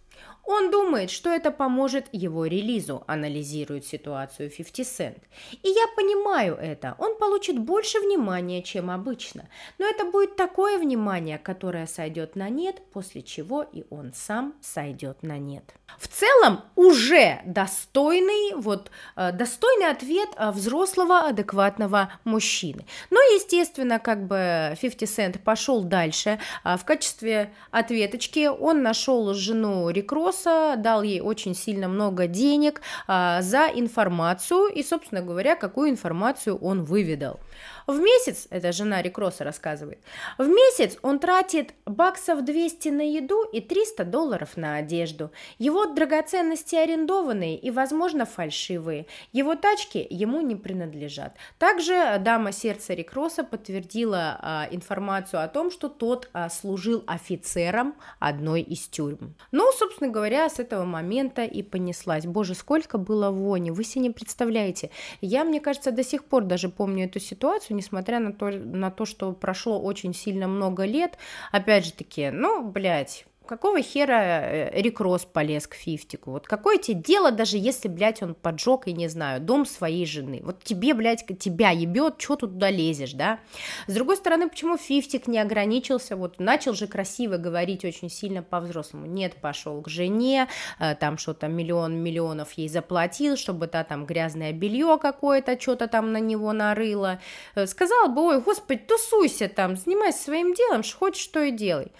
Он 0.46 0.70
думает, 0.70 1.10
что 1.10 1.30
это 1.30 1.50
поможет 1.50 2.06
его 2.12 2.46
релизу, 2.46 3.02
анализирует 3.06 3.86
ситуацию 3.86 4.50
50 4.50 4.86
Cent. 4.86 5.18
И 5.62 5.68
я 5.68 5.86
понимаю 5.96 6.56
это, 6.56 6.94
он 6.98 7.16
получит 7.18 7.58
больше 7.58 7.98
внимания, 8.00 8.62
чем 8.62 8.90
обычно. 8.90 9.48
Но 9.78 9.86
это 9.86 10.04
будет 10.04 10.36
такое 10.36 10.78
внимание, 10.78 11.38
которое 11.38 11.86
сойдет 11.86 12.36
на 12.36 12.48
нет, 12.50 12.82
после 12.92 13.22
чего 13.22 13.62
и 13.62 13.84
он 13.90 14.12
сам 14.14 14.54
сойдет 14.60 15.22
на 15.22 15.38
нет. 15.38 15.74
В 15.98 16.08
целом 16.08 16.62
уже 16.74 17.40
достойный, 17.44 18.54
вот, 18.56 18.90
э, 19.16 19.32
достойный 19.32 19.90
ответ 19.90 20.28
э, 20.36 20.50
взрослого 20.50 21.20
адекватного 21.20 22.12
мужчины. 22.24 22.84
Но, 23.10 23.20
естественно, 23.20 23.98
как 23.98 24.26
бы 24.26 24.76
50 24.80 25.08
Cent 25.08 25.38
пошел 25.38 25.82
дальше. 25.84 26.40
А 26.64 26.76
в 26.76 26.84
качестве 26.84 27.52
ответочки 27.70 28.48
он 28.48 28.82
нашел 28.82 29.32
жену 29.34 29.88
Рикрос, 29.90 30.33
Росса, 30.34 30.76
дал 30.76 31.02
ей 31.02 31.20
очень 31.20 31.54
сильно 31.54 31.88
много 31.88 32.26
денег 32.26 32.80
а, 33.06 33.40
за 33.42 33.68
информацию 33.68 34.66
и, 34.66 34.82
собственно 34.82 35.22
говоря, 35.22 35.54
какую 35.54 35.90
информацию 35.90 36.56
он 36.56 36.82
выведал. 36.82 37.38
В 37.86 37.98
месяц, 38.00 38.46
это 38.50 38.72
жена 38.72 39.02
Рикроса 39.02 39.44
рассказывает, 39.44 39.98
в 40.38 40.48
месяц 40.48 40.96
он 41.02 41.18
тратит 41.18 41.74
баксов 41.84 42.42
200 42.42 42.88
на 42.88 43.02
еду 43.02 43.44
и 43.52 43.60
300 43.60 44.04
долларов 44.04 44.56
на 44.56 44.76
одежду. 44.76 45.30
Его 45.58 45.84
драгоценности 45.86 46.76
арендованные 46.76 47.58
и, 47.58 47.70
возможно, 47.70 48.24
фальшивые. 48.24 49.06
Его 49.32 49.54
тачки 49.54 50.06
ему 50.08 50.40
не 50.40 50.56
принадлежат. 50.56 51.36
Также 51.58 52.16
дама 52.20 52.52
сердца 52.52 52.94
Рикроса 52.94 53.44
подтвердила 53.44 54.38
а, 54.40 54.68
информацию 54.70 55.42
о 55.42 55.48
том, 55.48 55.70
что 55.70 55.88
тот 55.88 56.30
а, 56.32 56.48
служил 56.48 57.04
офицером 57.06 57.94
одной 58.18 58.62
из 58.62 58.88
тюрьм. 58.88 59.34
Ну, 59.52 59.70
собственно 59.72 60.10
говоря, 60.10 60.48
с 60.48 60.58
этого 60.58 60.84
момента 60.84 61.44
и 61.44 61.62
понеслась. 61.62 62.24
Боже, 62.24 62.54
сколько 62.54 62.96
было 62.96 63.30
вони, 63.30 63.70
вы 63.70 63.84
себе 63.84 64.02
не 64.02 64.10
представляете. 64.10 64.90
Я, 65.20 65.44
мне 65.44 65.60
кажется, 65.60 65.90
до 65.90 66.02
сих 66.02 66.24
пор 66.24 66.44
даже 66.44 66.68
помню 66.68 67.04
эту 67.04 67.20
ситуацию, 67.20 67.73
несмотря 67.74 68.20
на 68.20 68.32
то, 68.32 68.50
на 68.50 68.90
то, 68.90 69.04
что 69.04 69.32
прошло 69.32 69.80
очень 69.80 70.14
сильно 70.14 70.48
много 70.48 70.84
лет, 70.84 71.18
опять 71.52 71.84
же 71.84 71.92
таки, 71.92 72.30
ну, 72.30 72.64
блядь, 72.66 73.26
Какого 73.46 73.82
хера 73.82 74.22
э, 74.22 74.80
Рик 74.80 75.00
Росс 75.00 75.26
полез 75.26 75.66
к 75.66 75.74
Фифтику? 75.74 76.30
Вот 76.30 76.46
какое 76.46 76.78
тебе 76.78 77.02
дело, 77.02 77.30
даже 77.30 77.58
если, 77.58 77.88
блядь, 77.88 78.22
он 78.22 78.34
поджег, 78.34 78.86
и 78.86 78.94
не 78.94 79.06
знаю, 79.08 79.40
дом 79.42 79.66
своей 79.66 80.06
жены? 80.06 80.40
Вот 80.42 80.62
тебе, 80.64 80.94
блядь, 80.94 81.26
тебя 81.38 81.70
ебет, 81.70 82.14
что 82.18 82.36
тут 82.36 82.52
туда 82.54 82.70
лезешь, 82.70 83.12
да? 83.12 83.40
С 83.86 83.92
другой 83.92 84.16
стороны, 84.16 84.48
почему 84.48 84.78
Фифтик 84.78 85.26
не 85.26 85.38
ограничился, 85.38 86.16
вот 86.16 86.38
начал 86.38 86.72
же 86.72 86.86
красиво 86.86 87.36
говорить 87.36 87.84
очень 87.84 88.08
сильно 88.08 88.42
по-взрослому. 88.42 89.04
Нет, 89.04 89.34
пошел 89.34 89.82
к 89.82 89.90
жене, 89.90 90.48
э, 90.80 90.94
там 90.94 91.18
что-то 91.18 91.46
миллион 91.46 91.96
миллионов 92.02 92.52
ей 92.52 92.70
заплатил, 92.70 93.36
чтобы 93.36 93.66
та 93.66 93.84
там 93.84 94.06
грязное 94.06 94.52
белье 94.52 94.98
какое-то, 95.00 95.60
что-то 95.60 95.86
там 95.86 96.12
на 96.12 96.20
него 96.20 96.50
нарыло. 96.54 97.20
Э, 97.56 97.66
сказал 97.66 98.08
бы, 98.08 98.22
ой, 98.22 98.40
господи, 98.40 98.80
тусуйся 98.88 99.48
там, 99.48 99.76
занимайся 99.76 100.22
своим 100.22 100.54
делом, 100.54 100.82
что 100.82 100.96
хочешь, 100.96 101.22
что 101.22 101.42
и 101.42 101.50
делай. 101.50 101.92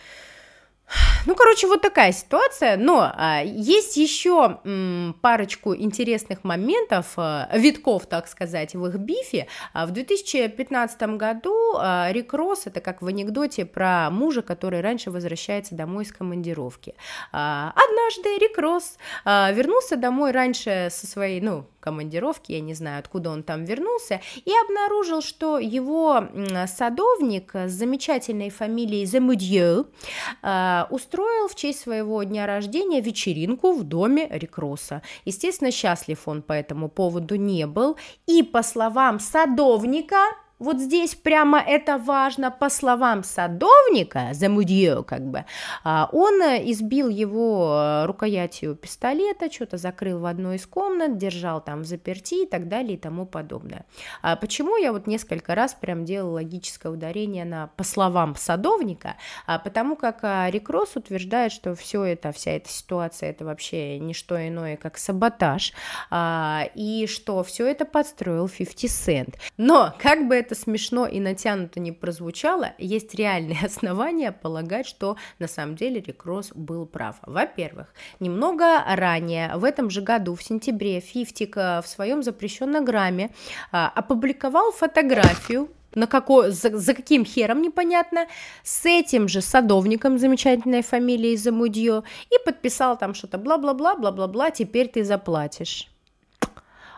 Ну, 1.27 1.35
короче, 1.35 1.67
вот 1.67 1.81
такая 1.81 2.13
ситуация, 2.13 2.77
но 2.77 3.11
а, 3.15 3.43
есть 3.43 3.97
еще 3.97 4.61
м, 4.65 5.17
парочку 5.23 5.75
интересных 5.75 6.45
моментов, 6.45 7.15
а, 7.17 7.49
витков, 7.55 8.07
так 8.07 8.29
сказать, 8.29 8.75
в 8.75 8.87
их 8.87 8.97
бифе. 8.97 9.47
А, 9.73 9.87
в 9.87 9.93
2015 9.93 11.17
году 11.17 11.55
а, 11.79 12.09
Рик 12.13 12.35
Росс, 12.35 12.67
это 12.67 12.81
как 12.81 13.01
в 13.01 13.07
анекдоте 13.07 13.65
про 13.65 14.11
мужа, 14.11 14.43
который 14.43 14.83
раньше 14.83 15.11
возвращается 15.11 15.75
домой 15.75 16.05
из 16.05 16.13
командировки. 16.13 16.95
А, 17.33 17.73
однажды 17.75 18.39
Рик 18.39 18.59
Росс 18.59 18.99
а, 19.25 19.51
вернулся 19.53 19.97
домой 19.97 20.31
раньше 20.31 20.89
со 20.91 21.07
своей, 21.07 21.41
ну, 21.41 21.67
командировки, 21.85 22.53
я 22.53 22.61
не 22.61 22.73
знаю, 22.73 22.99
откуда 22.99 23.29
он 23.29 23.43
там 23.43 23.65
вернулся, 23.67 24.23
и 24.37 24.51
обнаружил, 24.65 25.21
что 25.21 25.59
его 25.59 26.25
садовник 26.67 27.55
с 27.55 27.73
замечательной 27.73 28.49
фамилией 28.49 29.05
Замудье 29.05 29.85
а, 30.43 30.89
устроил 30.91 31.49
в 31.49 31.55
честь 31.55 31.81
своего 31.81 32.23
дня 32.23 32.47
рождения 32.47 33.03
вечеринку 33.03 33.73
в 33.73 33.85
доме 33.85 34.27
Рикроса. 34.31 35.03
Естественно, 35.27 35.71
счастлив 35.71 36.27
он 36.27 36.41
по 36.41 36.55
этому 36.55 36.89
поводу 36.89 37.37
не 37.37 37.67
был, 37.67 37.99
и 38.27 38.43
по 38.43 38.63
словам 38.63 39.21
садовника, 39.21 40.25
вот 40.65 40.81
здесь 40.81 41.15
прямо 41.15 41.61
это 41.61 41.99
важно, 41.99 42.51
по 42.51 42.71
словам 42.71 43.23
садовника, 43.23 44.31
Замудье 44.33 45.05
как 45.05 45.23
бы, 45.23 45.45
а, 45.85 46.09
он 46.13 46.41
избил 46.41 47.09
его 47.09 47.77
э, 47.77 48.07
рукоятью 48.07 48.75
пистолета, 48.75 49.53
что-то 49.53 49.77
закрыл 49.77 50.21
в 50.21 50.27
одной 50.27 50.57
из 50.57 50.67
комнат, 50.67 51.19
держал 51.19 51.61
там 51.61 51.83
в 51.83 51.85
заперти 51.85 52.45
и 52.45 52.47
так 52.47 52.69
далее 52.69 52.95
и 52.95 52.97
тому 52.97 53.27
подобное. 53.27 53.85
А 54.23 54.37
почему 54.37 54.77
я 54.77 54.93
вот 54.93 55.07
несколько 55.07 55.55
раз 55.55 55.75
прям 55.75 56.05
делала 56.05 56.35
логическое 56.35 56.89
ударение 56.89 57.45
на 57.45 57.69
по 57.77 57.85
словам 57.85 58.35
садовника? 58.35 59.17
А 59.47 59.59
потому 59.59 59.97
как 59.97 60.21
Рик 60.51 60.71
Росс 60.71 60.97
утверждает, 60.97 61.53
что 61.53 61.75
все 61.75 62.05
это, 62.05 62.33
вся 62.33 62.53
эта 62.53 62.71
ситуация, 62.71 63.31
это 63.31 63.45
вообще 63.45 63.99
не 63.99 64.15
что 64.15 64.37
иное, 64.37 64.77
как 64.77 64.97
саботаж, 64.99 65.73
и 66.13 67.07
что 67.09 67.43
все 67.45 67.67
это 67.67 67.85
подстроил 67.85 68.49
50 68.49 68.91
Cent. 68.91 69.35
Но, 69.57 69.95
как 69.99 70.27
бы 70.27 70.35
это 70.35 70.54
смешно 70.55 71.07
и 71.07 71.21
натянуто 71.21 71.81
не 71.81 71.93
прозвучало, 71.93 72.73
есть 72.79 73.15
реальные 73.15 73.59
основания 73.65 74.33
полагать, 74.33 74.87
что 74.87 75.17
на 75.39 75.49
самом 75.49 75.77
деле 75.77 76.01
Рик 76.01 76.25
Росс 76.25 76.53
был 76.55 76.87
прав. 76.87 77.17
Во-первых, 77.23 77.93
немного 78.21 78.83
ранее, 78.87 79.57
в 79.57 79.65
этом 79.65 79.91
же 79.91 80.01
году, 80.01 80.35
в 80.35 80.43
сентябре, 80.43 81.01
Фифтик 81.01 81.57
в 81.57 81.85
своем 81.87 82.23
запрещенном 82.23 82.85
грамме 82.85 83.31
а, 83.73 83.93
опубликовал 83.95 84.73
фотографию 84.73 85.69
на 85.95 86.07
какой, 86.07 86.51
за, 86.51 86.77
за 86.77 86.95
каким 86.95 87.25
хером 87.25 87.63
непонятно, 87.63 88.27
с 88.63 88.85
этим 88.85 89.29
же 89.29 89.41
садовником 89.41 90.19
замечательной 90.19 90.83
фамилией 90.83 91.37
Замудье 91.37 92.03
и 92.31 92.45
подписал 92.45 92.99
там 92.99 93.15
что-то 93.15 93.39
бла-бла-бла, 93.39 93.95
бла-бла-бла, 93.97 94.51
теперь 94.51 94.89
ты 94.89 95.05
заплатишь. 95.05 95.89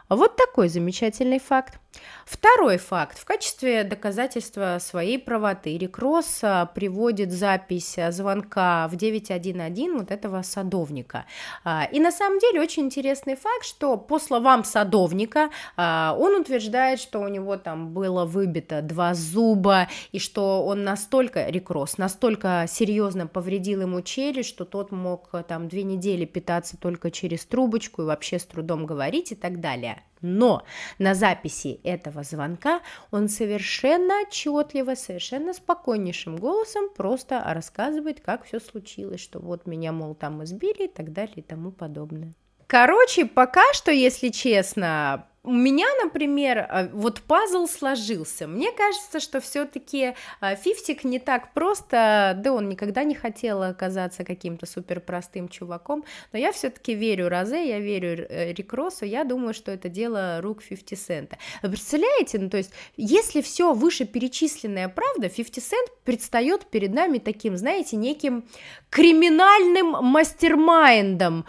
Вот 0.08 0.36
такой 0.36 0.68
замечательный 0.68 1.40
факт. 1.40 1.80
Второй 2.26 2.78
факт. 2.78 3.18
В 3.20 3.24
качестве 3.24 3.84
доказательства 3.84 4.78
своей 4.80 5.16
правоты 5.16 5.78
Рик 5.78 5.96
Росс 5.98 6.40
а, 6.42 6.66
приводит 6.66 7.30
запись 7.30 7.96
звонка 8.10 8.88
в 8.88 8.96
911 8.96 9.92
вот 9.92 10.10
этого 10.10 10.42
садовника. 10.42 11.24
А, 11.62 11.84
и 11.84 12.00
на 12.00 12.10
самом 12.10 12.40
деле 12.40 12.60
очень 12.60 12.86
интересный 12.86 13.36
факт, 13.36 13.64
что 13.64 13.96
по 13.96 14.18
словам 14.18 14.64
садовника 14.64 15.50
а, 15.76 16.16
он 16.18 16.40
утверждает, 16.40 16.98
что 16.98 17.20
у 17.20 17.28
него 17.28 17.56
там 17.58 17.92
было 17.92 18.24
выбито 18.24 18.82
два 18.82 19.14
зуба, 19.14 19.88
и 20.10 20.18
что 20.18 20.66
он 20.66 20.82
настолько, 20.82 21.48
Рик 21.48 21.70
Росс, 21.70 21.96
настолько 21.96 22.66
серьезно 22.68 23.28
повредил 23.28 23.82
ему 23.82 24.02
челюсть, 24.02 24.48
что 24.48 24.64
тот 24.64 24.90
мог 24.90 25.30
там 25.46 25.68
две 25.68 25.84
недели 25.84 26.24
питаться 26.24 26.76
только 26.76 27.12
через 27.12 27.46
трубочку 27.46 28.02
и 28.02 28.06
вообще 28.06 28.40
с 28.40 28.44
трудом 28.44 28.84
говорить 28.84 29.30
и 29.30 29.36
так 29.36 29.60
далее. 29.60 30.02
Но 30.22 30.64
на 30.98 31.14
записи 31.14 31.80
этого 31.84 32.22
звонка 32.22 32.80
он 33.10 33.28
совершенно 33.28 34.22
отчетливо, 34.22 34.94
совершенно 34.94 35.52
спокойнейшим 35.52 36.36
голосом 36.36 36.88
просто 36.94 37.42
рассказывает, 37.44 38.20
как 38.20 38.44
все 38.44 38.60
случилось, 38.60 39.20
что 39.20 39.38
вот 39.38 39.66
меня, 39.66 39.92
мол, 39.92 40.14
там 40.14 40.42
избили 40.44 40.84
и 40.84 40.88
так 40.88 41.12
далее 41.12 41.36
и 41.36 41.42
тому 41.42 41.70
подобное. 41.70 42.32
Короче, 42.66 43.26
пока 43.26 43.62
что, 43.74 43.92
если 43.92 44.30
честно, 44.30 45.28
у 45.46 45.52
меня, 45.52 45.86
например, 46.02 46.58
а, 46.58 46.88
вот 46.92 47.20
пазл 47.22 47.66
сложился. 47.68 48.48
Мне 48.48 48.72
кажется, 48.72 49.20
что 49.20 49.40
все-таки 49.40 50.14
а, 50.40 50.56
Фифтик 50.56 51.04
не 51.04 51.20
так 51.20 51.54
просто, 51.54 52.34
да 52.36 52.52
он 52.52 52.68
никогда 52.68 53.04
не 53.04 53.14
хотел 53.14 53.62
оказаться 53.62 54.24
каким-то 54.24 54.66
супер 54.66 55.00
простым 55.00 55.48
чуваком, 55.48 56.04
но 56.32 56.38
я 56.38 56.50
все-таки 56.50 56.94
верю 56.94 57.28
Розе, 57.28 57.68
я 57.68 57.78
верю 57.78 58.26
э, 58.28 58.52
Рик 58.52 58.72
Россу, 58.72 59.04
я 59.04 59.22
думаю, 59.22 59.54
что 59.54 59.70
это 59.70 59.88
дело 59.88 60.40
рук 60.42 60.64
50 60.64 60.98
Цента. 60.98 61.38
Вы 61.62 61.70
представляете, 61.70 62.40
ну 62.40 62.50
то 62.50 62.56
есть, 62.56 62.72
если 62.96 63.40
все 63.40 63.72
вышеперечисленное 63.72 64.88
правда, 64.88 65.28
50 65.28 65.62
Цент 65.62 65.90
предстает 66.04 66.66
перед 66.66 66.92
нами 66.92 67.18
таким, 67.18 67.56
знаете, 67.56 67.96
неким 67.96 68.44
криминальным 68.90 69.90
мастермайндом, 70.04 71.44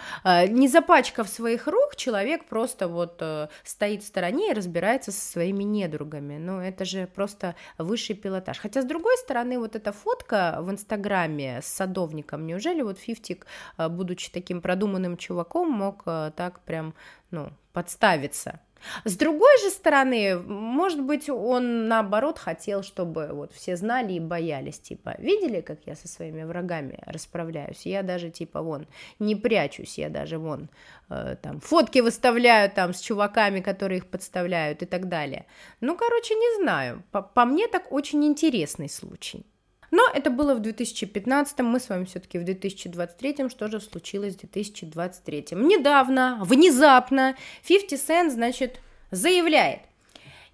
не 0.50 0.68
запачкав 0.68 1.28
своих 1.28 1.66
рук, 1.68 1.96
человек 1.96 2.46
просто 2.46 2.88
вот 2.88 3.18
э, 3.22 3.48
стоит 3.64 3.87
стоит 3.88 4.04
в 4.04 4.08
стороне 4.08 4.52
и 4.52 4.54
разбирается 4.54 5.14
со 5.14 5.32
своими 5.32 5.64
недругами. 5.64 6.38
Ну, 6.38 6.60
это 6.60 6.84
же 6.84 7.08
просто 7.08 7.56
высший 7.78 8.16
пилотаж. 8.16 8.60
Хотя, 8.60 8.82
с 8.82 8.86
другой 8.86 9.16
стороны, 9.18 9.60
вот 9.60 9.78
эта 9.78 9.94
фотка 9.94 10.58
в 10.60 10.70
Инстаграме 10.70 11.62
с 11.62 11.68
садовником, 11.68 12.46
неужели 12.46 12.82
вот 12.82 13.00
Фифтик, 13.00 13.48
э, 13.78 13.88
будучи 13.88 14.30
таким 14.30 14.62
продуманным 14.62 15.16
чуваком, 15.16 15.72
мог 15.72 16.04
э, 16.06 16.32
так 16.36 16.60
прям, 16.66 16.96
ну, 17.32 17.50
подставиться? 17.72 18.60
С 19.04 19.16
другой 19.18 19.58
же 19.60 19.70
стороны, 19.70 20.38
может 20.40 21.02
быть, 21.02 21.30
он 21.30 21.88
наоборот 21.88 22.40
хотел, 22.40 22.84
чтобы 22.84 23.30
вот 23.32 23.54
все 23.54 23.76
знали 23.76 24.14
и 24.14 24.20
боялись, 24.20 24.80
типа, 24.80 25.16
видели, 25.18 25.62
как 25.62 25.80
я 25.86 25.96
со 25.96 26.08
своими 26.08 26.44
врагами 26.44 27.00
расправляюсь? 27.06 27.86
Я 27.86 28.04
даже, 28.04 28.30
типа, 28.30 28.62
вон, 28.62 28.88
не 29.20 29.36
прячусь, 29.36 29.98
я 29.98 30.10
даже, 30.10 30.38
вон, 30.38 30.70
э, 31.10 31.36
там, 31.42 31.60
фотки 31.60 32.00
выставляю 32.00 32.72
там 32.72 32.94
с 32.94 33.00
чуваками, 33.00 33.62
которые 33.62 33.98
их 33.98 34.08
подставляют 34.08 34.82
и 34.82 34.86
так 34.86 35.08
далее. 35.08 35.46
Ну, 35.82 35.96
короче, 35.96 36.36
не 36.36 36.64
знаю, 36.64 37.04
по, 37.12 37.22
по 37.22 37.46
мне 37.46 37.68
так 37.68 37.92
очень 37.92 38.26
интересный 38.26 38.90
случай. 38.90 39.46
Но 39.92 40.04
это 40.14 40.30
было 40.30 40.54
в 40.54 40.60
2015, 40.60 41.60
мы 41.60 41.80
с 41.80 41.90
вами 41.90 42.06
все-таки 42.06 42.40
в 42.40 42.44
2023, 42.44 43.50
что 43.50 43.68
же 43.68 43.80
случилось 43.80 44.36
в 44.36 44.40
2023? 44.40 45.48
Недавно, 45.52 46.40
внезапно, 46.42 47.36
50 47.68 48.00
Cent, 48.00 48.30
значит, 48.32 48.80
заявляет, 49.12 49.82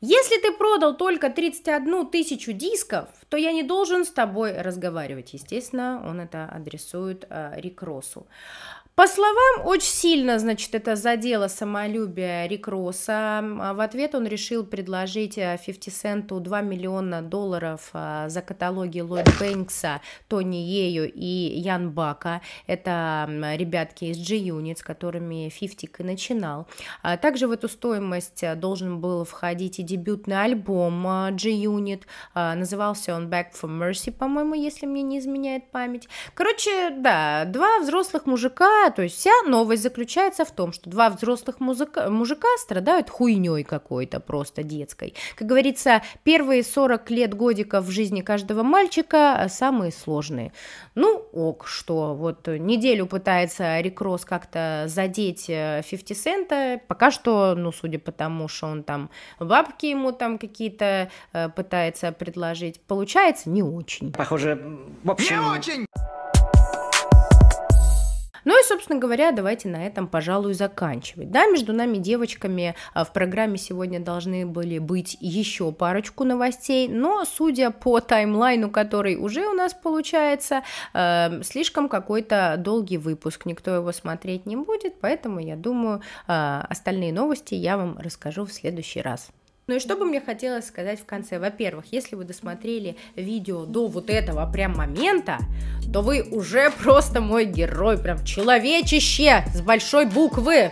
если 0.06 0.38
ты 0.42 0.52
продал 0.52 0.98
только 0.98 1.30
31 1.30 2.08
тысячу 2.08 2.52
дисков, 2.52 3.08
то 3.30 3.38
я 3.38 3.54
не 3.54 3.64
должен 3.64 4.04
с 4.04 4.10
тобой 4.10 4.62
разговаривать. 4.62 5.34
Естественно, 5.34 6.04
он 6.06 6.20
это 6.20 6.44
адресует 6.44 7.26
э, 7.30 7.54
Рик 7.56 7.82
Россу. 7.82 8.28
По 8.96 9.08
словам, 9.08 9.66
очень 9.66 9.92
сильно, 9.92 10.38
значит, 10.38 10.76
это 10.76 10.96
задело 10.96 11.48
самолюбие 11.48 12.48
Рик 12.48 12.68
Росса. 12.68 13.40
А 13.40 13.74
в 13.74 13.80
ответ 13.80 14.14
он 14.14 14.28
решил 14.28 14.64
предложить 14.64 15.34
50 15.34 15.92
Центу 15.92 16.40
2 16.40 16.62
миллиона 16.62 17.24
долларов 17.24 17.90
а, 17.94 18.30
за 18.30 18.44
каталоги 18.44 19.00
Ллойд 19.00 19.28
Бэнкса, 19.40 20.00
Тони 20.28 20.58
Ею 20.58 21.12
и 21.12 21.26
Ян 21.26 21.90
Бака. 21.90 22.42
Это 22.68 23.28
ребятки 23.56 24.06
из 24.06 24.18
G-Unit, 24.20 24.78
с 24.78 24.84
которыми 24.84 25.50
50 25.50 26.00
и 26.00 26.04
начинал. 26.04 26.68
А 27.02 27.18
также 27.18 27.48
в 27.48 27.52
эту 27.52 27.70
стоимость 27.70 28.44
должен 28.60 29.02
был 29.02 29.26
входить 29.26 29.80
и 29.80 29.84
дебютный 29.84 30.40
альбом 30.44 31.02
G-Unit. 31.32 32.04
Назывался 32.36 33.16
он 33.16 33.28
Back 33.28 33.54
for 33.60 33.70
Mercy, 33.70 34.12
по-моему, 34.12 34.54
если 34.54 34.86
мне 34.86 35.02
не 35.02 35.18
изменяет 35.18 35.72
память. 35.72 36.08
Короче, 36.36 36.92
да, 36.92 37.46
два 37.46 37.80
взрослых 37.80 38.28
мужика 38.28 38.83
то 38.90 39.02
есть 39.02 39.18
вся 39.18 39.32
новость 39.46 39.84
заключается 39.84 40.46
в 40.46 40.52
том, 40.52 40.74
что 40.74 40.90
два 40.90 41.10
взрослых 41.10 41.60
музыка, 41.60 42.10
мужика 42.10 42.48
страдают 42.58 43.10
хуйней 43.10 43.64
какой-то 43.64 44.20
просто 44.20 44.64
детской. 44.64 45.14
Как 45.36 45.48
говорится, 45.48 46.02
первые 46.24 46.64
40 46.64 47.10
лет 47.12 47.34
годиков 47.34 47.86
в 47.86 47.92
жизни 47.92 48.22
каждого 48.22 48.64
мальчика 48.64 49.48
самые 49.50 49.92
сложные. 49.92 50.54
Ну, 50.96 51.26
ок, 51.32 51.68
что 51.68 52.14
вот 52.16 52.48
неделю 52.48 53.06
пытается 53.06 53.80
Рик 53.80 54.02
Росс 54.02 54.26
как-то 54.26 54.86
задеть 54.88 55.48
50 55.48 56.12
э, 56.12 56.14
Цента, 56.14 56.82
пока 56.88 57.12
что, 57.12 57.56
ну, 57.56 57.72
судя 57.72 58.00
по 58.00 58.12
тому, 58.12 58.48
что 58.48 58.68
он 58.68 58.84
там 58.84 59.10
бабки 59.40 59.88
ему 59.88 60.12
там 60.12 60.38
какие-то 60.38 61.10
э, 61.34 61.50
пытается 61.50 62.12
предложить, 62.12 62.82
получается 62.82 63.50
не 63.50 63.64
очень. 63.64 64.12
Похоже, 64.14 64.80
в 65.04 65.12
общем... 65.12 65.86
Ну 68.46 68.60
и 68.60 68.64
собственно 68.68 69.00
говоря, 69.00 69.32
давайте 69.32 69.70
на 69.70 69.86
этом, 69.86 70.08
пожалуй, 70.08 70.54
заканчивать. 70.54 71.32
Да, 71.32 71.46
между 71.48 71.74
нами 71.74 71.98
девочками 71.98 72.76
а, 72.94 73.06
в 73.06 73.14
программе 73.14 73.58
сегодня 73.58 74.00
должны 74.00 74.46
были 74.46 74.80
быть 74.80 75.18
еще 75.20 75.72
парочку 75.72 76.24
новостей, 76.24 76.88
но, 76.88 77.24
судя 77.26 77.72
по 77.72 78.00
таймлайну, 78.00 78.70
который 78.70 79.16
уже 79.16 79.48
у 79.48 79.54
нас 79.54 79.74
получается, 79.74 80.64
э, 80.94 81.42
слишком 81.44 81.90
какой-то 81.90 82.56
долгий 82.58 82.98
выпуск, 82.98 83.46
никто 83.46 83.72
его 83.72 83.92
смотреть 83.92 84.46
не 84.46 84.56
будет, 84.56 84.96
поэтому 85.00 85.40
я 85.40 85.56
думаю, 85.56 86.02
э, 86.28 86.64
остальные 86.70 87.14
новости 87.14 87.54
я 87.56 87.78
вам 87.78 87.98
расскажу 87.98 88.46
в 88.46 88.52
следующий 88.52 89.02
раз. 89.02 89.32
Ну 89.74 89.78
и 89.78 89.80
что 89.80 89.96
бы 89.96 90.06
мне 90.06 90.22
хотелось 90.22 90.68
сказать 90.68 91.00
в 91.00 91.06
конце? 91.06 91.40
Во-первых, 91.40 91.86
если 91.90 92.16
вы 92.16 92.26
досмотрели 92.26 92.96
видео 93.16 93.66
до 93.66 93.88
вот 93.88 94.12
этого 94.12 94.46
прям 94.52 94.74
момента, 94.74 95.40
то 95.92 96.04
вы 96.04 96.22
уже 96.22 96.70
просто 96.84 97.22
мой 97.22 97.46
герой, 97.46 97.98
прям 97.98 98.24
человечище 98.24 99.44
с 99.52 99.62
большой 99.62 100.06
буквы. 100.06 100.72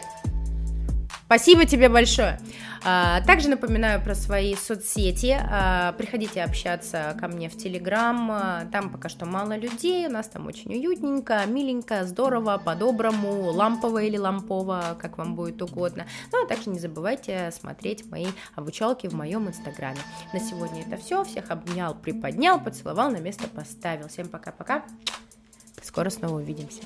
Спасибо 1.25 1.65
тебе 1.65 1.89
большое. 1.89 2.39
А, 2.83 3.21
также 3.21 3.47
напоминаю 3.47 4.01
про 4.01 4.15
свои 4.15 4.55
соцсети. 4.55 5.37
А, 5.39 5.93
приходите 5.93 6.41
общаться 6.41 7.15
ко 7.19 7.27
мне 7.27 7.47
в 7.47 7.55
Телеграм. 7.55 8.31
А, 8.31 8.65
там 8.71 8.89
пока 8.89 9.07
что 9.07 9.25
мало 9.25 9.55
людей. 9.55 10.07
У 10.07 10.09
нас 10.09 10.27
там 10.27 10.47
очень 10.47 10.73
уютненько, 10.73 11.45
миленько, 11.45 12.05
здорово, 12.05 12.57
по-доброму, 12.57 13.51
лампово 13.51 14.01
или 14.01 14.17
лампово, 14.17 14.97
как 14.99 15.19
вам 15.19 15.35
будет 15.35 15.61
угодно. 15.61 16.07
Ну 16.31 16.43
а 16.43 16.47
также 16.47 16.71
не 16.71 16.79
забывайте 16.79 17.51
смотреть 17.51 18.09
мои 18.09 18.27
обучалки 18.55 19.07
в 19.07 19.13
моем 19.13 19.47
инстаграме. 19.47 19.99
На 20.33 20.39
сегодня 20.39 20.81
это 20.81 20.97
все. 20.97 21.23
Всех 21.23 21.51
обнял, 21.51 21.93
приподнял, 21.93 22.59
поцеловал, 22.59 23.11
на 23.11 23.17
место 23.17 23.47
поставил. 23.47 24.07
Всем 24.07 24.27
пока-пока. 24.27 24.83
Скоро 25.83 26.09
снова 26.09 26.37
увидимся. 26.37 26.81